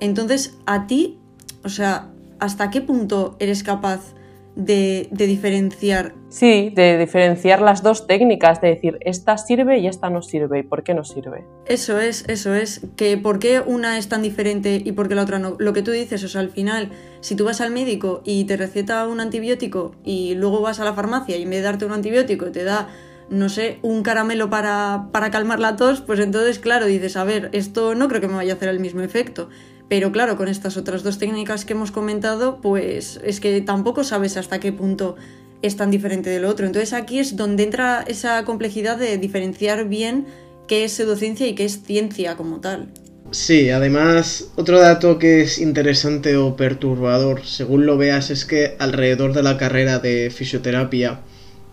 Entonces, 0.00 0.56
a 0.66 0.86
ti, 0.86 1.18
o 1.62 1.68
sea, 1.68 2.10
¿hasta 2.42 2.70
qué 2.70 2.80
punto 2.80 3.36
eres 3.38 3.62
capaz 3.62 4.14
de, 4.56 5.08
diferenciar? 5.12 6.14
Sí, 6.28 6.72
de 6.74 6.98
diferenciar 6.98 7.62
las 7.62 7.82
dos 7.82 8.08
técnicas, 8.08 8.60
de 8.60 8.68
decir, 8.68 8.98
esta 9.00 9.38
sirve 9.38 9.78
y 9.78 9.86
esta 9.86 10.10
no 10.10 10.22
sirve, 10.22 10.58
¿y 10.58 10.62
por 10.64 10.82
qué 10.82 10.92
no 10.92 11.04
sirve? 11.04 11.44
Eso 11.66 12.00
es, 12.00 12.24
eso 12.28 12.52
es, 12.52 12.82
que 12.96 13.16
por 13.16 13.38
qué 13.38 13.60
una 13.60 13.96
es 13.96 14.08
tan 14.08 14.22
diferente 14.22 14.82
y 14.84 14.92
por 14.92 15.08
qué 15.08 15.14
la 15.14 15.22
otra 15.22 15.38
no. 15.38 15.56
Lo 15.58 15.72
que 15.72 15.82
tú 15.82 15.92
dices, 15.92 16.24
o 16.24 16.28
sea, 16.28 16.40
al 16.40 16.50
final, 16.50 16.90
si 17.20 17.36
tú 17.36 17.44
vas 17.44 17.60
al 17.60 17.70
médico 17.70 18.22
y 18.24 18.44
te 18.44 18.56
receta 18.56 19.06
un 19.06 19.20
antibiótico 19.20 19.94
y 20.04 20.34
luego 20.34 20.60
vas 20.60 20.80
a 20.80 20.84
la 20.84 20.94
farmacia 20.94 21.36
y 21.36 21.42
en 21.44 21.50
vez 21.50 21.60
de 21.60 21.64
darte 21.64 21.86
un 21.86 21.92
antibiótico 21.92 22.50
te 22.50 22.64
da 22.64 22.88
no 23.32 23.48
sé, 23.48 23.78
un 23.80 24.02
caramelo 24.02 24.50
para, 24.50 25.08
calmar 25.32 25.58
la 25.58 25.76
tos, 25.76 26.02
pues 26.02 26.20
entonces, 26.20 26.58
claro, 26.58 26.84
dices, 26.84 27.16
a 27.16 27.24
ver, 27.24 27.48
esto 27.52 27.94
no 27.94 28.08
creo 28.08 28.20
que 28.20 28.28
me 28.28 28.34
vaya 28.34 28.52
a 28.52 28.56
hacer 28.56 28.68
el 28.68 28.78
mismo 28.78 29.00
efecto. 29.00 29.48
Pero 29.92 30.10
claro, 30.10 30.38
con 30.38 30.48
estas 30.48 30.78
otras 30.78 31.02
dos 31.02 31.18
técnicas 31.18 31.66
que 31.66 31.74
hemos 31.74 31.90
comentado, 31.90 32.62
pues 32.62 33.20
es 33.24 33.40
que 33.40 33.60
tampoco 33.60 34.04
sabes 34.04 34.38
hasta 34.38 34.58
qué 34.58 34.72
punto 34.72 35.16
es 35.60 35.76
tan 35.76 35.90
diferente 35.90 36.30
del 36.30 36.46
otro. 36.46 36.64
Entonces 36.64 36.94
aquí 36.94 37.18
es 37.18 37.36
donde 37.36 37.64
entra 37.64 38.02
esa 38.08 38.42
complejidad 38.46 38.96
de 38.96 39.18
diferenciar 39.18 39.86
bien 39.86 40.24
qué 40.66 40.84
es 40.84 40.92
pseudociencia 40.92 41.46
y 41.46 41.54
qué 41.54 41.66
es 41.66 41.82
ciencia 41.82 42.36
como 42.38 42.58
tal. 42.62 42.88
Sí, 43.32 43.68
además, 43.68 44.46
otro 44.56 44.80
dato 44.80 45.18
que 45.18 45.42
es 45.42 45.58
interesante 45.58 46.38
o 46.38 46.56
perturbador, 46.56 47.44
según 47.44 47.84
lo 47.84 47.98
veas, 47.98 48.30
es 48.30 48.46
que 48.46 48.76
alrededor 48.78 49.34
de 49.34 49.42
la 49.42 49.58
carrera 49.58 49.98
de 49.98 50.30
fisioterapia, 50.30 51.20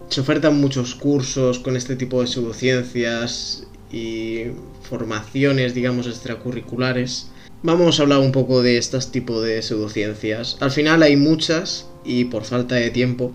se 0.10 0.20
ofertan 0.20 0.60
muchos 0.60 0.94
cursos 0.94 1.60
con 1.60 1.78
este 1.78 1.96
tipo 1.96 2.20
de 2.20 2.28
pseudociencias 2.28 3.66
y 3.94 4.48
formaciones, 4.82 5.74
digamos, 5.74 6.06
extracurriculares. 6.06 7.32
Vamos 7.62 8.00
a 8.00 8.04
hablar 8.04 8.20
un 8.20 8.32
poco 8.32 8.62
de 8.62 8.78
estos 8.78 9.12
tipos 9.12 9.44
de 9.44 9.62
pseudociencias. 9.62 10.56
Al 10.62 10.72
final 10.72 11.04
hay 11.04 11.18
muchas 11.18 11.88
y 12.06 12.26
por 12.26 12.46
falta 12.46 12.76
de 12.76 12.90
tiempo 12.90 13.34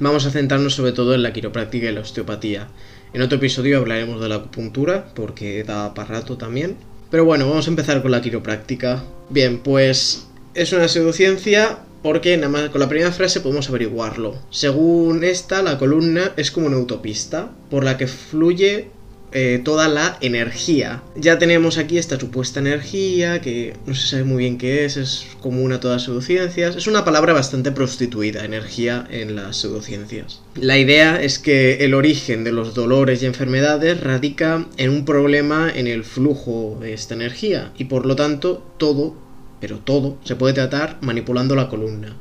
vamos 0.00 0.26
a 0.26 0.32
centrarnos 0.32 0.74
sobre 0.74 0.90
todo 0.90 1.14
en 1.14 1.22
la 1.22 1.32
quiropráctica 1.32 1.88
y 1.88 1.92
la 1.92 2.00
osteopatía. 2.00 2.66
En 3.12 3.22
otro 3.22 3.38
episodio 3.38 3.78
hablaremos 3.78 4.20
de 4.20 4.28
la 4.28 4.34
acupuntura 4.34 5.12
porque 5.14 5.62
da 5.62 5.94
para 5.94 6.08
rato 6.08 6.38
también. 6.38 6.76
Pero 7.08 7.24
bueno, 7.24 7.48
vamos 7.48 7.68
a 7.68 7.70
empezar 7.70 8.02
con 8.02 8.10
la 8.10 8.20
quiropráctica. 8.20 9.04
Bien, 9.28 9.60
pues 9.60 10.26
es 10.54 10.72
una 10.72 10.88
pseudociencia 10.88 11.78
porque 12.02 12.36
nada 12.36 12.48
más 12.48 12.70
con 12.70 12.80
la 12.80 12.88
primera 12.88 13.12
frase 13.12 13.40
podemos 13.40 13.68
averiguarlo. 13.68 14.38
Según 14.50 15.22
esta, 15.22 15.62
la 15.62 15.78
columna 15.78 16.32
es 16.36 16.50
como 16.50 16.66
una 16.66 16.78
autopista 16.78 17.52
por 17.70 17.84
la 17.84 17.96
que 17.96 18.08
fluye 18.08 18.88
eh, 19.32 19.60
toda 19.64 19.88
la 19.88 20.18
energía. 20.20 21.02
Ya 21.16 21.38
tenemos 21.38 21.78
aquí 21.78 21.98
esta 21.98 22.18
supuesta 22.18 22.60
energía, 22.60 23.40
que 23.40 23.74
no 23.86 23.94
se 23.94 24.08
sabe 24.08 24.24
muy 24.24 24.38
bien 24.38 24.58
qué 24.58 24.84
es, 24.84 24.96
es 24.96 25.26
común 25.40 25.72
a 25.72 25.80
todas 25.80 25.96
las 25.96 26.02
pseudociencias. 26.04 26.76
Es 26.76 26.86
una 26.86 27.04
palabra 27.04 27.32
bastante 27.32 27.72
prostituida, 27.72 28.44
energía 28.44 29.06
en 29.10 29.36
las 29.36 29.56
pseudociencias. 29.56 30.42
La 30.54 30.78
idea 30.78 31.20
es 31.22 31.38
que 31.38 31.84
el 31.84 31.94
origen 31.94 32.44
de 32.44 32.52
los 32.52 32.74
dolores 32.74 33.22
y 33.22 33.26
enfermedades 33.26 34.00
radica 34.00 34.66
en 34.76 34.90
un 34.90 35.04
problema 35.04 35.70
en 35.74 35.86
el 35.86 36.04
flujo 36.04 36.78
de 36.80 36.92
esta 36.92 37.14
energía, 37.14 37.72
y 37.78 37.84
por 37.84 38.06
lo 38.06 38.16
tanto 38.16 38.64
todo 38.78 39.30
pero 39.60 39.78
todo 39.78 40.16
se 40.24 40.36
puede 40.36 40.54
tratar 40.54 40.96
manipulando 41.02 41.54
la 41.54 41.68
columna, 41.68 42.16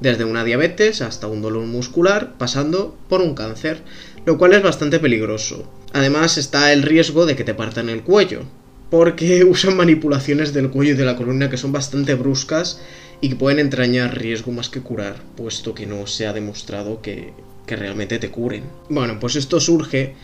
desde 0.00 0.24
una 0.24 0.44
diabetes 0.44 1.00
hasta 1.00 1.26
un 1.26 1.40
dolor 1.40 1.64
muscular, 1.64 2.34
pasando 2.36 2.96
por 3.08 3.22
un 3.22 3.34
cáncer, 3.34 3.78
lo 4.24 4.38
cual 4.38 4.52
es 4.54 4.62
bastante 4.62 4.98
peligroso. 4.98 5.70
Además 5.92 6.38
está 6.38 6.72
el 6.72 6.82
riesgo 6.82 7.26
de 7.26 7.36
que 7.36 7.44
te 7.44 7.54
partan 7.54 7.88
el 7.88 8.02
cuello, 8.02 8.42
porque 8.90 9.44
usan 9.48 9.76
manipulaciones 9.76 10.52
del 10.52 10.70
cuello 10.70 10.92
y 10.92 10.96
de 10.96 11.04
la 11.04 11.16
columna 11.16 11.50
que 11.50 11.56
son 11.56 11.72
bastante 11.72 12.14
bruscas 12.14 12.80
y 13.20 13.30
que 13.30 13.36
pueden 13.36 13.58
entrañar 13.58 14.18
riesgo 14.18 14.52
más 14.52 14.68
que 14.68 14.80
curar, 14.80 15.22
puesto 15.36 15.74
que 15.74 15.86
no 15.86 16.06
se 16.06 16.26
ha 16.26 16.32
demostrado 16.32 17.00
que, 17.00 17.32
que 17.66 17.76
realmente 17.76 18.18
te 18.18 18.30
curen. 18.30 18.64
Bueno, 18.88 19.18
pues 19.20 19.36
esto 19.36 19.60
surge, 19.60 20.14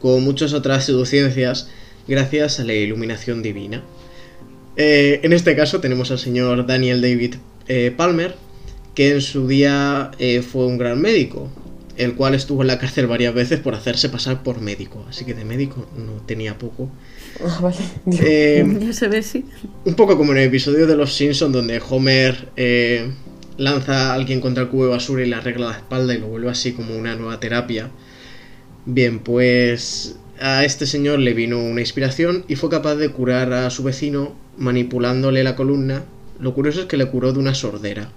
como 0.00 0.20
muchas 0.20 0.52
otras 0.52 0.84
pseudociencias, 0.84 1.68
gracias 2.08 2.60
a 2.60 2.64
la 2.64 2.74
iluminación 2.74 3.42
divina. 3.42 3.82
Eh, 4.76 5.20
en 5.22 5.32
este 5.32 5.56
caso 5.56 5.80
tenemos 5.80 6.10
al 6.10 6.18
señor 6.18 6.66
Daniel 6.66 7.00
David 7.00 7.36
eh, 7.68 7.92
Palmer, 7.96 8.34
que 8.94 9.12
en 9.12 9.20
su 9.20 9.48
día 9.48 10.10
eh, 10.18 10.42
fue 10.42 10.66
un 10.66 10.78
gran 10.78 11.00
médico, 11.00 11.50
el 11.96 12.14
cual 12.14 12.34
estuvo 12.34 12.62
en 12.62 12.68
la 12.68 12.78
cárcel 12.78 13.06
varias 13.06 13.34
veces 13.34 13.60
por 13.60 13.74
hacerse 13.74 14.08
pasar 14.08 14.42
por 14.42 14.60
médico, 14.60 15.04
así 15.08 15.24
que 15.24 15.34
de 15.34 15.44
médico 15.44 15.86
no 15.96 16.22
tenía 16.26 16.58
poco. 16.58 16.90
Ah, 17.44 17.60
vale. 17.60 17.76
ya 18.80 18.92
se 18.92 19.08
ve, 19.08 19.22
sí. 19.22 19.44
Un 19.84 19.94
poco 19.94 20.16
como 20.16 20.32
en 20.32 20.38
el 20.38 20.48
episodio 20.48 20.86
de 20.86 20.96
Los 20.96 21.14
Simpsons, 21.14 21.52
donde 21.52 21.80
Homer 21.88 22.50
lanza 23.58 24.10
a 24.10 24.14
alguien 24.14 24.40
contra 24.40 24.64
el 24.64 24.68
cubo 24.68 24.84
de 24.84 24.90
basura 24.90 25.22
y 25.22 25.28
le 25.28 25.36
arregla 25.36 25.68
la 25.68 25.76
espalda 25.76 26.14
y 26.14 26.18
lo 26.18 26.28
vuelve 26.28 26.50
así 26.50 26.72
como 26.72 26.96
una 26.96 27.16
nueva 27.16 27.40
terapia. 27.40 27.90
Bien, 28.84 29.18
pues 29.18 30.16
a 30.40 30.64
este 30.64 30.86
señor 30.86 31.18
le 31.18 31.34
vino 31.34 31.58
una 31.58 31.80
inspiración 31.80 32.44
y 32.48 32.56
fue 32.56 32.68
capaz 32.68 32.96
de 32.96 33.10
curar 33.10 33.52
a 33.52 33.70
su 33.70 33.82
vecino 33.82 34.34
manipulándole 34.58 35.42
la 35.42 35.56
columna. 35.56 36.04
Lo 36.38 36.54
curioso 36.54 36.82
es 36.82 36.86
que 36.86 36.96
le 36.96 37.06
curó 37.06 37.32
de 37.32 37.38
una 37.38 37.54
sordera. 37.54 38.10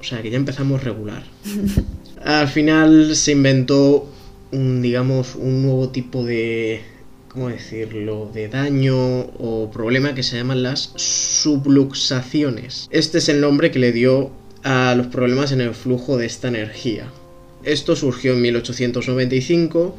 O 0.00 0.04
sea 0.04 0.22
que 0.22 0.30
ya 0.30 0.36
empezamos 0.36 0.82
regular. 0.82 1.22
Al 2.24 2.48
final 2.48 3.16
se 3.16 3.32
inventó 3.32 4.08
un, 4.52 4.82
digamos, 4.82 5.34
un 5.36 5.62
nuevo 5.62 5.88
tipo 5.88 6.24
de 6.24 6.82
¿cómo 7.30 7.48
decirlo?, 7.48 8.28
de 8.34 8.48
daño 8.48 8.96
o 8.96 9.70
problema 9.72 10.14
que 10.14 10.24
se 10.24 10.36
llaman 10.36 10.64
las 10.64 10.92
subluxaciones. 10.96 12.88
Este 12.90 13.18
es 13.18 13.28
el 13.28 13.40
nombre 13.40 13.70
que 13.70 13.78
le 13.78 13.92
dio 13.92 14.32
a 14.64 14.94
los 14.96 15.06
problemas 15.06 15.52
en 15.52 15.60
el 15.60 15.74
flujo 15.74 16.16
de 16.16 16.26
esta 16.26 16.48
energía. 16.48 17.06
Esto 17.62 17.94
surgió 17.94 18.32
en 18.32 18.42
1895 18.42 19.96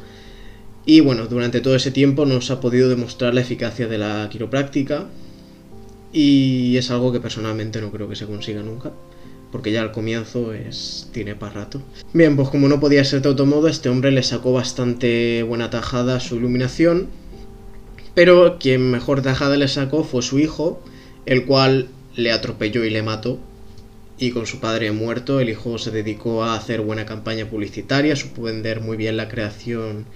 y 0.84 1.00
bueno, 1.00 1.26
durante 1.26 1.60
todo 1.60 1.74
ese 1.74 1.90
tiempo 1.90 2.26
no 2.26 2.40
se 2.42 2.52
ha 2.52 2.60
podido 2.60 2.88
demostrar 2.90 3.32
la 3.32 3.40
eficacia 3.40 3.88
de 3.88 3.98
la 3.98 4.28
quiropráctica 4.30 5.06
y 6.12 6.76
es 6.76 6.90
algo 6.90 7.12
que 7.12 7.20
personalmente 7.20 7.80
no 7.80 7.90
creo 7.90 8.08
que 8.08 8.16
se 8.16 8.26
consiga 8.26 8.62
nunca 8.62 8.92
porque 9.52 9.70
ya 9.70 9.82
al 9.82 9.92
comienzo 9.92 10.54
es 10.54 11.08
tiene 11.12 11.36
para 11.36 11.52
rato. 11.52 11.82
Bien, 12.14 12.34
pues 12.34 12.48
como 12.48 12.68
no 12.68 12.80
podía 12.80 13.04
ser 13.04 13.20
de 13.20 13.28
otro 13.28 13.46
modo, 13.46 13.68
este 13.68 13.90
hombre 13.90 14.10
le 14.10 14.22
sacó 14.22 14.52
bastante 14.52 15.42
buena 15.42 15.68
tajada 15.70 16.16
a 16.16 16.20
su 16.20 16.36
iluminación, 16.36 17.08
pero 18.14 18.58
quien 18.58 18.90
mejor 18.90 19.22
tajada 19.22 19.56
le 19.56 19.68
sacó 19.68 20.02
fue 20.04 20.22
su 20.22 20.38
hijo, 20.38 20.82
el 21.26 21.44
cual 21.44 21.88
le 22.16 22.32
atropelló 22.32 22.84
y 22.84 22.90
le 22.90 23.02
mató. 23.02 23.38
Y 24.18 24.30
con 24.30 24.46
su 24.46 24.60
padre 24.60 24.92
muerto, 24.92 25.40
el 25.40 25.50
hijo 25.50 25.78
se 25.78 25.90
dedicó 25.90 26.44
a 26.44 26.54
hacer 26.54 26.80
buena 26.80 27.06
campaña 27.06 27.46
publicitaria, 27.48 28.16
supo 28.16 28.42
vender 28.42 28.80
muy 28.80 28.96
bien 28.96 29.16
la 29.16 29.28
creación 29.28 30.06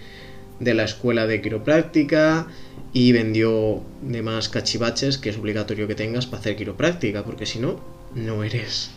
de 0.60 0.74
la 0.74 0.84
escuela 0.84 1.26
de 1.26 1.42
quiropráctica 1.42 2.46
y 2.94 3.12
vendió 3.12 3.82
demás 4.00 4.48
cachivaches 4.48 5.18
que 5.18 5.28
es 5.28 5.36
obligatorio 5.36 5.86
que 5.86 5.94
tengas 5.94 6.26
para 6.26 6.40
hacer 6.40 6.56
quiropráctica, 6.56 7.24
porque 7.24 7.44
si 7.44 7.58
no, 7.58 7.80
no 8.14 8.42
eres 8.42 8.90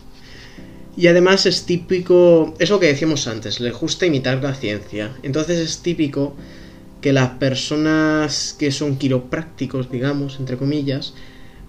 y 0.96 1.06
además 1.06 1.46
es 1.46 1.64
típico, 1.64 2.54
eso 2.58 2.80
que 2.80 2.86
decíamos 2.86 3.26
antes, 3.26 3.60
le 3.60 3.70
gusta 3.70 4.06
imitar 4.06 4.42
la 4.42 4.54
ciencia. 4.54 5.16
Entonces 5.22 5.58
es 5.58 5.78
típico 5.78 6.34
que 7.00 7.12
las 7.12 7.30
personas 7.30 8.54
que 8.58 8.70
son 8.70 8.96
quiroprácticos, 8.96 9.90
digamos, 9.90 10.38
entre 10.38 10.56
comillas, 10.56 11.14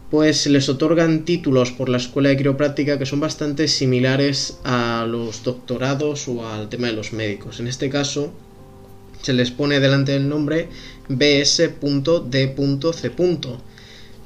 pues 0.09 0.45
les 0.47 0.67
otorgan 0.67 1.23
títulos 1.23 1.71
por 1.71 1.87
la 1.87 1.97
escuela 1.97 2.29
de 2.29 2.37
quiropráctica 2.37 2.99
que 2.99 3.05
son 3.05 3.21
bastante 3.21 3.69
similares 3.69 4.57
a 4.65 5.05
los 5.07 5.43
doctorados 5.43 6.27
o 6.27 6.45
al 6.45 6.67
tema 6.67 6.87
de 6.87 6.93
los 6.93 7.13
médicos. 7.13 7.61
En 7.61 7.67
este 7.67 7.89
caso, 7.89 8.33
se 9.21 9.33
les 9.33 9.51
pone 9.51 9.79
delante 9.79 10.11
del 10.11 10.27
nombre 10.27 10.67
bs.d.c. 11.07 11.71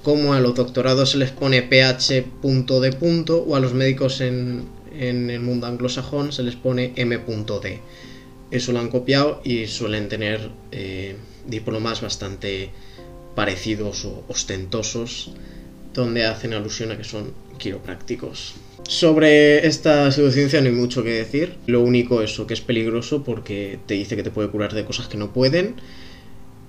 Como 0.02 0.34
a 0.34 0.40
los 0.40 0.56
doctorados 0.56 1.12
se 1.12 1.18
les 1.18 1.32
pone 1.32 1.62
ph.d. 1.62 2.98
o 3.30 3.56
a 3.56 3.60
los 3.60 3.74
médicos 3.74 4.22
en 4.22 4.75
en 5.00 5.30
el 5.30 5.42
mundo 5.42 5.68
anglosajón 5.68 6.32
se 6.32 6.44
les 6.44 6.56
pone 6.56 6.94
M.D. 6.96 7.80
Eso 8.52 8.72
lo 8.72 8.80
han 8.80 8.90
copiado 8.90 9.42
y 9.44 9.68
suelen 9.68 10.08
tener 10.08 10.50
eh, 10.72 11.16
diplomas 11.48 12.02
bastante 12.02 12.70
parecidos 13.36 14.06
o 14.06 14.24
ostentosos, 14.28 15.32
donde 15.94 16.26
hacen 16.26 16.54
alusión 16.54 16.92
a 16.92 16.98
que 16.98 17.04
son 17.04 17.34
quiroprácticos. 17.58 18.56
Sobre 18.88 19.66
esta 19.66 20.12
pseudociencia 20.12 20.62
no 20.62 20.68
hay 20.68 20.76
mucho 20.76 21.04
que 21.04 21.12
decir. 21.12 21.56
Lo 21.66 21.82
único 21.82 22.22
eso, 22.22 22.46
que 22.46 22.54
es 22.54 22.62
peligroso 22.62 23.24
porque 23.24 23.80
te 23.88 23.96
dice 23.96 24.16
que 24.16 24.24
te 24.24 24.32
puede 24.32 24.50
curar 24.50 24.74
de 24.74 24.86
cosas 24.86 25.08
que 25.08 25.18
no 25.18 25.34
pueden. 25.34 25.76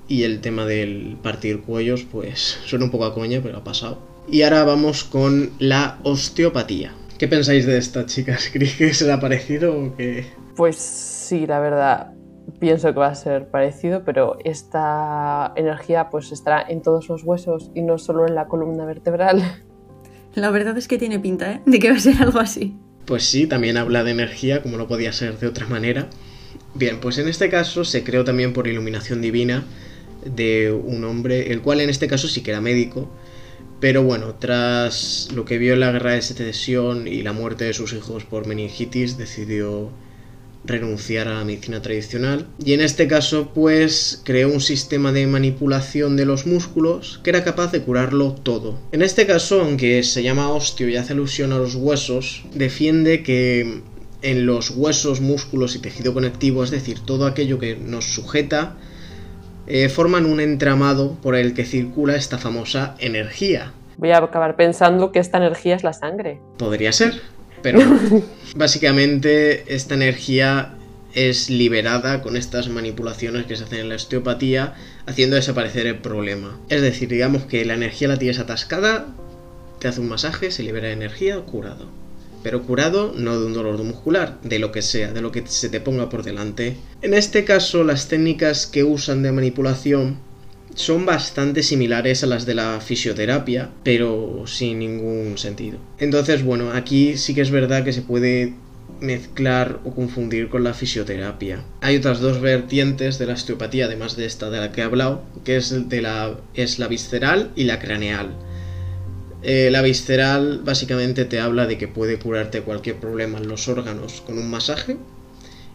Y 0.09 0.23
el 0.23 0.41
tema 0.41 0.65
del 0.67 1.17
partir 1.23 1.61
cuellos, 1.61 2.07
pues 2.11 2.59
suena 2.65 2.87
un 2.87 2.91
poco 2.91 3.05
a 3.05 3.15
coña, 3.15 3.41
pero 3.43 3.59
ha 3.59 3.65
pasado. 3.65 4.01
Y 4.31 4.43
ahora 4.43 4.65
vamos 4.65 5.05
con 5.05 5.51
la 5.59 5.99
osteopatía. 6.05 6.95
¿Qué 7.19 7.29
pensáis 7.29 7.65
de 7.65 7.79
esta, 7.79 8.05
chicas? 8.05 8.51
¿Creéis 8.53 8.77
que 8.77 8.93
será 8.93 9.19
parecido 9.19 9.79
o 9.79 9.97
qué? 9.97 10.27
Pues 10.55 10.77
sí, 10.77 11.47
la 11.47 11.61
verdad, 11.61 12.13
pienso 12.61 12.93
que 12.93 12.99
va 12.99 13.09
a 13.09 13.15
ser 13.15 13.49
parecido, 13.49 14.05
pero 14.05 14.37
esta 14.45 15.53
energía 15.57 16.11
pues 16.11 16.31
estará 16.33 16.65
en 16.69 16.83
todos 16.83 17.09
los 17.09 17.23
huesos 17.25 17.71
y 17.75 17.83
no 17.83 17.99
solo 17.99 18.27
en 18.27 18.35
la 18.35 18.47
columna 18.47 18.85
vertebral. 18.85 19.43
La 20.35 20.51
verdad 20.51 20.77
es 20.77 20.87
que 20.87 20.99
tiene 20.99 21.19
pinta, 21.19 21.51
¿eh? 21.51 21.63
De 21.65 21.79
que 21.79 21.89
va 21.89 21.97
a 21.97 22.01
ser 22.01 22.21
algo 22.21 22.39
así. 22.39 22.77
Pues 23.07 23.25
sí, 23.25 23.47
también 23.47 23.79
habla 23.79 24.05
de 24.05 24.11
energía, 24.11 24.63
como 24.63 24.77
no 24.77 24.87
podía 24.87 25.11
ser 25.11 25.39
de 25.39 25.47
otra 25.47 25.67
manera. 25.67 26.09
Bien, 26.75 27.01
pues 27.01 27.17
en 27.17 27.27
este 27.27 27.49
caso 27.49 27.85
se 27.85 28.05
creó 28.05 28.23
también 28.23 28.53
por 28.53 28.69
iluminación 28.69 29.23
divina 29.23 29.65
de 30.27 30.73
un 30.73 31.05
hombre, 31.05 31.53
el 31.53 31.63
cual 31.63 31.81
en 31.81 31.89
este 31.89 32.07
caso 32.07 32.29
sí 32.29 32.43
que 32.43 32.51
era 32.51 32.61
médico, 32.61 33.09
pero 33.81 34.03
bueno, 34.03 34.35
tras 34.39 35.29
lo 35.35 35.45
que 35.45 35.59
vio 35.59 35.75
en 35.75 35.81
la 35.81 35.93
guerra 35.93 36.13
de 36.13 36.23
secesión 36.23 37.07
y 37.07 37.23
la 37.23 37.33
muerte 37.33 37.65
de 37.65 37.75
sus 37.75 37.93
hijos 37.93 38.25
por 38.25 38.47
meningitis, 38.47 39.19
decidió 39.19 39.91
renunciar 40.67 41.29
a 41.29 41.35
la 41.35 41.45
medicina 41.45 41.81
tradicional 41.81 42.49
y 42.59 42.73
en 42.73 42.81
este 42.81 43.07
caso 43.07 43.53
pues 43.55 44.21
creó 44.25 44.49
un 44.49 44.61
sistema 44.61 45.13
de 45.13 45.27
manipulación 45.27 46.17
de 46.17 46.27
los 46.27 46.47
músculos 46.47 47.21
que 47.23 47.31
era 47.31 47.45
capaz 47.45 47.73
de 47.73 47.83
curarlo 47.83 48.33
todo. 48.33 48.79
En 48.93 49.03
este 49.03 49.27
caso, 49.27 49.61
aunque 49.61 50.03
se 50.03 50.23
llama 50.23 50.51
osteo 50.51 50.89
y 50.89 50.97
hace 50.97 51.13
alusión 51.13 51.53
a 51.53 51.59
los 51.59 51.75
huesos, 51.77 52.45
defiende 52.53 53.23
que 53.23 53.83
en 54.23 54.47
los 54.47 54.71
huesos, 54.71 55.21
músculos 55.21 55.77
y 55.77 55.79
tejido 55.79 56.13
conectivo, 56.13 56.65
es 56.65 56.71
decir, 56.71 56.99
todo 57.01 57.27
aquello 57.27 57.59
que 57.59 57.77
nos 57.77 58.07
sujeta, 58.07 58.77
eh, 59.67 59.89
forman 59.89 60.27
un 60.27 60.41
entramado 60.41 61.15
por 61.23 61.35
el 61.35 61.55
que 61.55 61.65
circula 61.65 62.17
esta 62.17 62.39
famosa 62.39 62.95
energía. 62.99 63.73
Voy 63.97 64.11
a 64.11 64.19
acabar 64.19 64.57
pensando 64.57 65.13
que 65.13 65.19
esta 65.19 65.39
energía 65.39 65.75
es 65.77 65.85
la 65.85 65.93
sangre. 65.93 66.39
Podría 66.59 66.93
ser, 66.93 67.21
pero 67.63 67.81
básicamente 68.57 69.75
esta 69.75 69.95
energía 69.95 70.75
es 71.15 71.49
liberada 71.49 72.21
con 72.23 72.37
estas 72.37 72.69
manipulaciones 72.69 73.47
que 73.47 73.57
se 73.57 73.65
hacen 73.65 73.81
en 73.81 73.89
la 73.89 73.95
osteopatía, 73.95 74.75
haciendo 75.07 75.37
desaparecer 75.37 75.87
el 75.87 75.99
problema. 75.99 76.59
Es 76.69 76.83
decir, 76.83 77.09
digamos 77.09 77.45
que 77.45 77.65
la 77.65 77.75
energía 77.75 78.09
la 78.09 78.19
tienes 78.19 78.39
atascada, 78.39 79.07
te 79.79 79.89
hace 79.89 80.01
un 80.01 80.09
masaje, 80.09 80.51
se 80.51 80.63
libera 80.63 80.91
energía, 80.91 81.41
curado 81.41 82.06
pero 82.47 82.63
curado 82.63 83.13
no 83.17 83.41
de 83.41 83.45
un 83.45 83.55
dolor 83.55 83.77
muscular, 83.83 84.39
de 84.45 84.61
lo 84.61 84.71
que 84.71 84.81
sea, 84.81 85.13
de 85.13 85.21
lo 85.21 85.33
que 85.33 85.43
se 85.49 85.69
te 85.69 85.81
ponga 85.81 86.09
por 86.09 86.23
delante. 86.23 86.77
En 87.03 87.13
este 87.13 87.45
caso, 87.45 87.83
las 87.83 88.07
técnicas 88.07 88.69
que 88.69 88.85
usan 88.85 89.25
de 89.25 89.33
manipulación 89.33 90.19
son 90.77 91.07
bastante 91.07 91.65
similares 91.65 92.23
a 92.23 92.29
las 92.29 92.47
de 92.47 92.55
la 92.55 92.81
fisioterapia, 92.81 93.71
pero 93.83 94.45
sin 94.47 94.79
ningún 94.79 95.39
sentido. 95.39 95.79
Entonces, 95.99 96.45
bueno, 96.45 96.71
aquí 96.71 97.17
sí 97.17 97.35
que 97.35 97.41
es 97.41 97.51
verdad 97.51 97.83
que 97.83 97.93
se 97.93 98.03
puede 98.03 98.55
mezclar 99.01 99.81
o 99.85 99.93
confundir 99.93 100.49
con 100.49 100.63
la 100.63 100.73
fisioterapia. 100.73 101.65
Hay 101.81 101.97
otras 101.97 102.21
dos 102.21 102.41
vertientes 102.41 103.19
de 103.19 103.27
la 103.27 103.33
osteopatía, 103.33 103.87
además 103.87 104.17
de 104.17 104.25
esta 104.25 104.51
de 104.51 104.61
la 104.61 104.71
que 104.71 104.83
he 104.83 104.85
hablado, 104.85 105.25
que 105.45 105.57
es, 105.57 105.89
de 105.89 106.01
la, 106.01 106.39
es 106.55 106.79
la 106.79 106.87
visceral 106.87 107.51
y 107.57 107.65
la 107.65 107.81
craneal. 107.81 108.37
Eh, 109.49 109.71
la 109.71 109.81
visceral 109.81 110.63
básicamente 110.65 111.25
te 111.25 111.39
habla 111.39 111.67
de 111.67 111.79
que 111.79 111.87
puede 111.87 112.19
curarte 112.19 112.63
cualquier 112.63 112.97
problema 112.97 113.39
en 113.39 113.47
los 113.47 113.69
órganos 113.69 114.21
con 114.21 114.39
un 114.39 114.51
masaje. 114.51 114.97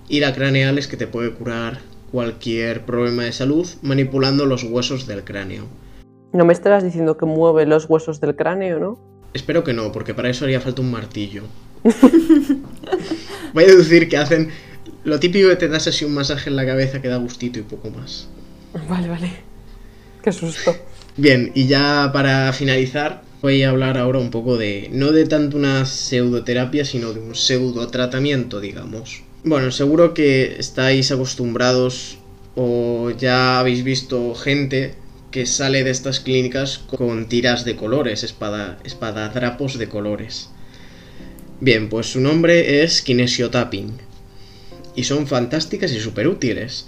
Y 0.09 0.19
la 0.19 0.33
craneal 0.33 0.77
es 0.77 0.89
que 0.89 0.97
te 0.97 1.07
puede 1.07 1.31
curar 1.31 1.79
cualquier 2.11 2.85
problema 2.85 3.23
de 3.23 3.31
salud 3.31 3.65
manipulando 3.81 4.45
los 4.45 4.65
huesos 4.65 5.07
del 5.07 5.23
cráneo. 5.23 5.67
No 6.33 6.43
me 6.43 6.51
estarás 6.51 6.83
diciendo 6.83 7.15
que 7.15 7.25
mueve 7.25 7.65
los 7.65 7.85
huesos 7.89 8.19
del 8.19 8.35
cráneo, 8.35 8.77
¿no? 8.77 8.99
Espero 9.33 9.63
que 9.63 9.71
no, 9.71 9.93
porque 9.93 10.13
para 10.13 10.29
eso 10.29 10.43
haría 10.43 10.59
falta 10.59 10.81
un 10.81 10.91
martillo. 10.91 11.43
Voy 13.53 13.63
a 13.63 13.67
deducir 13.67 14.09
que 14.09 14.17
hacen 14.17 14.49
lo 15.05 15.17
típico 15.21 15.47
que 15.47 15.55
te 15.55 15.69
das 15.69 15.87
así 15.87 16.03
un 16.03 16.13
masaje 16.13 16.49
en 16.49 16.57
la 16.57 16.65
cabeza 16.65 17.01
que 17.01 17.07
da 17.07 17.15
gustito 17.15 17.59
y 17.59 17.61
poco 17.61 17.89
más. 17.89 18.27
Vale, 18.89 19.07
vale. 19.07 19.31
Qué 20.21 20.33
susto. 20.33 20.75
Bien, 21.15 21.53
y 21.55 21.67
ya 21.67 22.09
para 22.11 22.51
finalizar, 22.51 23.30
voy 23.41 23.63
a 23.63 23.69
hablar 23.69 23.97
ahora 23.97 24.19
un 24.19 24.29
poco 24.29 24.57
de, 24.57 24.89
no 24.91 25.11
de 25.11 25.25
tanto 25.25 25.57
una 25.57 25.85
pseudoterapia, 25.85 26.85
sino 26.85 27.13
de 27.13 27.19
un 27.19 27.35
pseudo 27.35 27.87
tratamiento, 27.87 28.59
digamos. 28.59 29.23
Bueno, 29.43 29.71
seguro 29.71 30.13
que 30.13 30.57
estáis 30.59 31.11
acostumbrados 31.11 32.19
o 32.55 33.11
ya 33.11 33.59
habéis 33.59 33.83
visto 33.83 34.35
gente 34.35 34.95
que 35.31 35.45
sale 35.45 35.83
de 35.83 35.89
estas 35.89 36.19
clínicas 36.19 36.77
con 36.77 37.27
tiras 37.27 37.65
de 37.65 37.75
colores, 37.75 38.23
espada, 38.23 38.77
espadadrapos 38.83 39.79
de 39.79 39.87
colores. 39.87 40.49
Bien, 41.61 41.89
pues 41.89 42.07
su 42.07 42.19
nombre 42.19 42.83
es 42.83 43.01
Kinesiotapping. 43.01 43.93
Y 44.95 45.05
son 45.05 45.25
fantásticas 45.25 45.93
y 45.93 45.99
súper 45.99 46.27
útiles. 46.27 46.87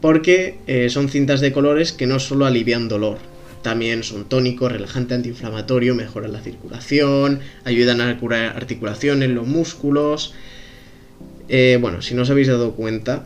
Porque 0.00 0.58
eh, 0.66 0.88
son 0.88 1.08
cintas 1.08 1.40
de 1.40 1.52
colores 1.52 1.92
que 1.92 2.06
no 2.06 2.20
solo 2.20 2.46
alivian 2.46 2.88
dolor, 2.88 3.18
también 3.62 4.02
son 4.02 4.24
tónicos, 4.24 4.72
relajante 4.72 5.14
antiinflamatorio, 5.14 5.94
mejoran 5.94 6.32
la 6.32 6.40
circulación, 6.40 7.40
ayudan 7.64 8.00
a 8.00 8.18
curar 8.18 8.56
articulaciones, 8.56 9.30
los 9.30 9.46
músculos. 9.46 10.34
Eh, 11.48 11.78
bueno, 11.80 12.00
si 12.00 12.14
no 12.14 12.22
os 12.22 12.30
habéis 12.30 12.48
dado 12.48 12.72
cuenta, 12.72 13.24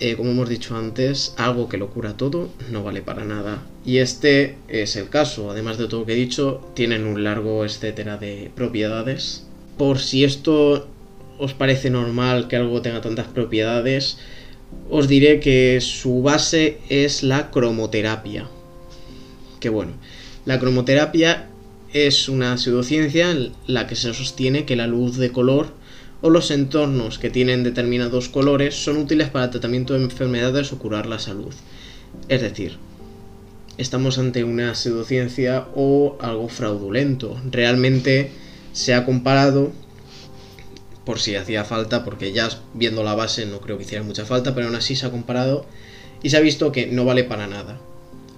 eh, 0.00 0.16
como 0.16 0.30
hemos 0.30 0.48
dicho 0.48 0.76
antes, 0.76 1.34
algo 1.36 1.68
que 1.68 1.76
lo 1.76 1.90
cura 1.90 2.16
todo 2.16 2.50
no 2.70 2.82
vale 2.82 3.02
para 3.02 3.24
nada. 3.24 3.62
Y 3.84 3.98
este 3.98 4.56
es 4.68 4.96
el 4.96 5.10
caso. 5.10 5.50
Además 5.50 5.76
de 5.78 5.86
todo 5.88 6.00
lo 6.00 6.06
que 6.06 6.14
he 6.14 6.16
dicho, 6.16 6.72
tienen 6.74 7.04
un 7.04 7.22
largo 7.22 7.64
etcétera 7.64 8.16
de 8.16 8.50
propiedades. 8.54 9.44
Por 9.76 9.98
si 9.98 10.24
esto 10.24 10.88
os 11.38 11.54
parece 11.54 11.90
normal 11.90 12.48
que 12.48 12.56
algo 12.56 12.82
tenga 12.82 13.00
tantas 13.02 13.28
propiedades, 13.28 14.18
os 14.90 15.06
diré 15.06 15.38
que 15.40 15.80
su 15.80 16.22
base 16.22 16.78
es 16.88 17.22
la 17.22 17.50
cromoterapia. 17.50 18.48
Que 19.60 19.68
bueno, 19.68 19.92
la 20.46 20.58
cromoterapia 20.58 21.48
es 21.92 22.28
una 22.28 22.56
pseudociencia 22.56 23.30
en 23.30 23.52
la 23.66 23.86
que 23.86 23.96
se 23.96 24.12
sostiene 24.14 24.64
que 24.64 24.76
la 24.76 24.86
luz 24.86 25.16
de 25.16 25.32
color 25.32 25.74
o 26.22 26.30
los 26.30 26.50
entornos 26.50 27.18
que 27.18 27.30
tienen 27.30 27.64
determinados 27.64 28.28
colores 28.28 28.74
son 28.74 28.96
útiles 28.98 29.28
para 29.28 29.46
el 29.46 29.50
tratamiento 29.50 29.94
de 29.94 30.04
enfermedades 30.04 30.72
o 30.72 30.78
curar 30.78 31.06
la 31.06 31.18
salud. 31.18 31.52
Es 32.28 32.42
decir, 32.42 32.78
estamos 33.78 34.18
ante 34.18 34.44
una 34.44 34.74
pseudociencia 34.74 35.66
o 35.74 36.16
algo 36.20 36.48
fraudulento. 36.48 37.40
Realmente 37.50 38.30
se 38.72 38.94
ha 38.94 39.04
comparado, 39.04 39.72
por 41.04 41.18
si 41.18 41.34
hacía 41.34 41.64
falta, 41.64 42.04
porque 42.04 42.32
ya 42.32 42.50
viendo 42.74 43.02
la 43.02 43.14
base 43.14 43.46
no 43.46 43.60
creo 43.60 43.78
que 43.78 43.84
hiciera 43.84 44.04
mucha 44.04 44.26
falta, 44.26 44.54
pero 44.54 44.66
aún 44.66 44.76
así 44.76 44.96
se 44.96 45.06
ha 45.06 45.10
comparado 45.10 45.66
y 46.22 46.30
se 46.30 46.36
ha 46.36 46.40
visto 46.40 46.72
que 46.72 46.86
no 46.86 47.04
vale 47.04 47.24
para 47.24 47.46
nada, 47.46 47.80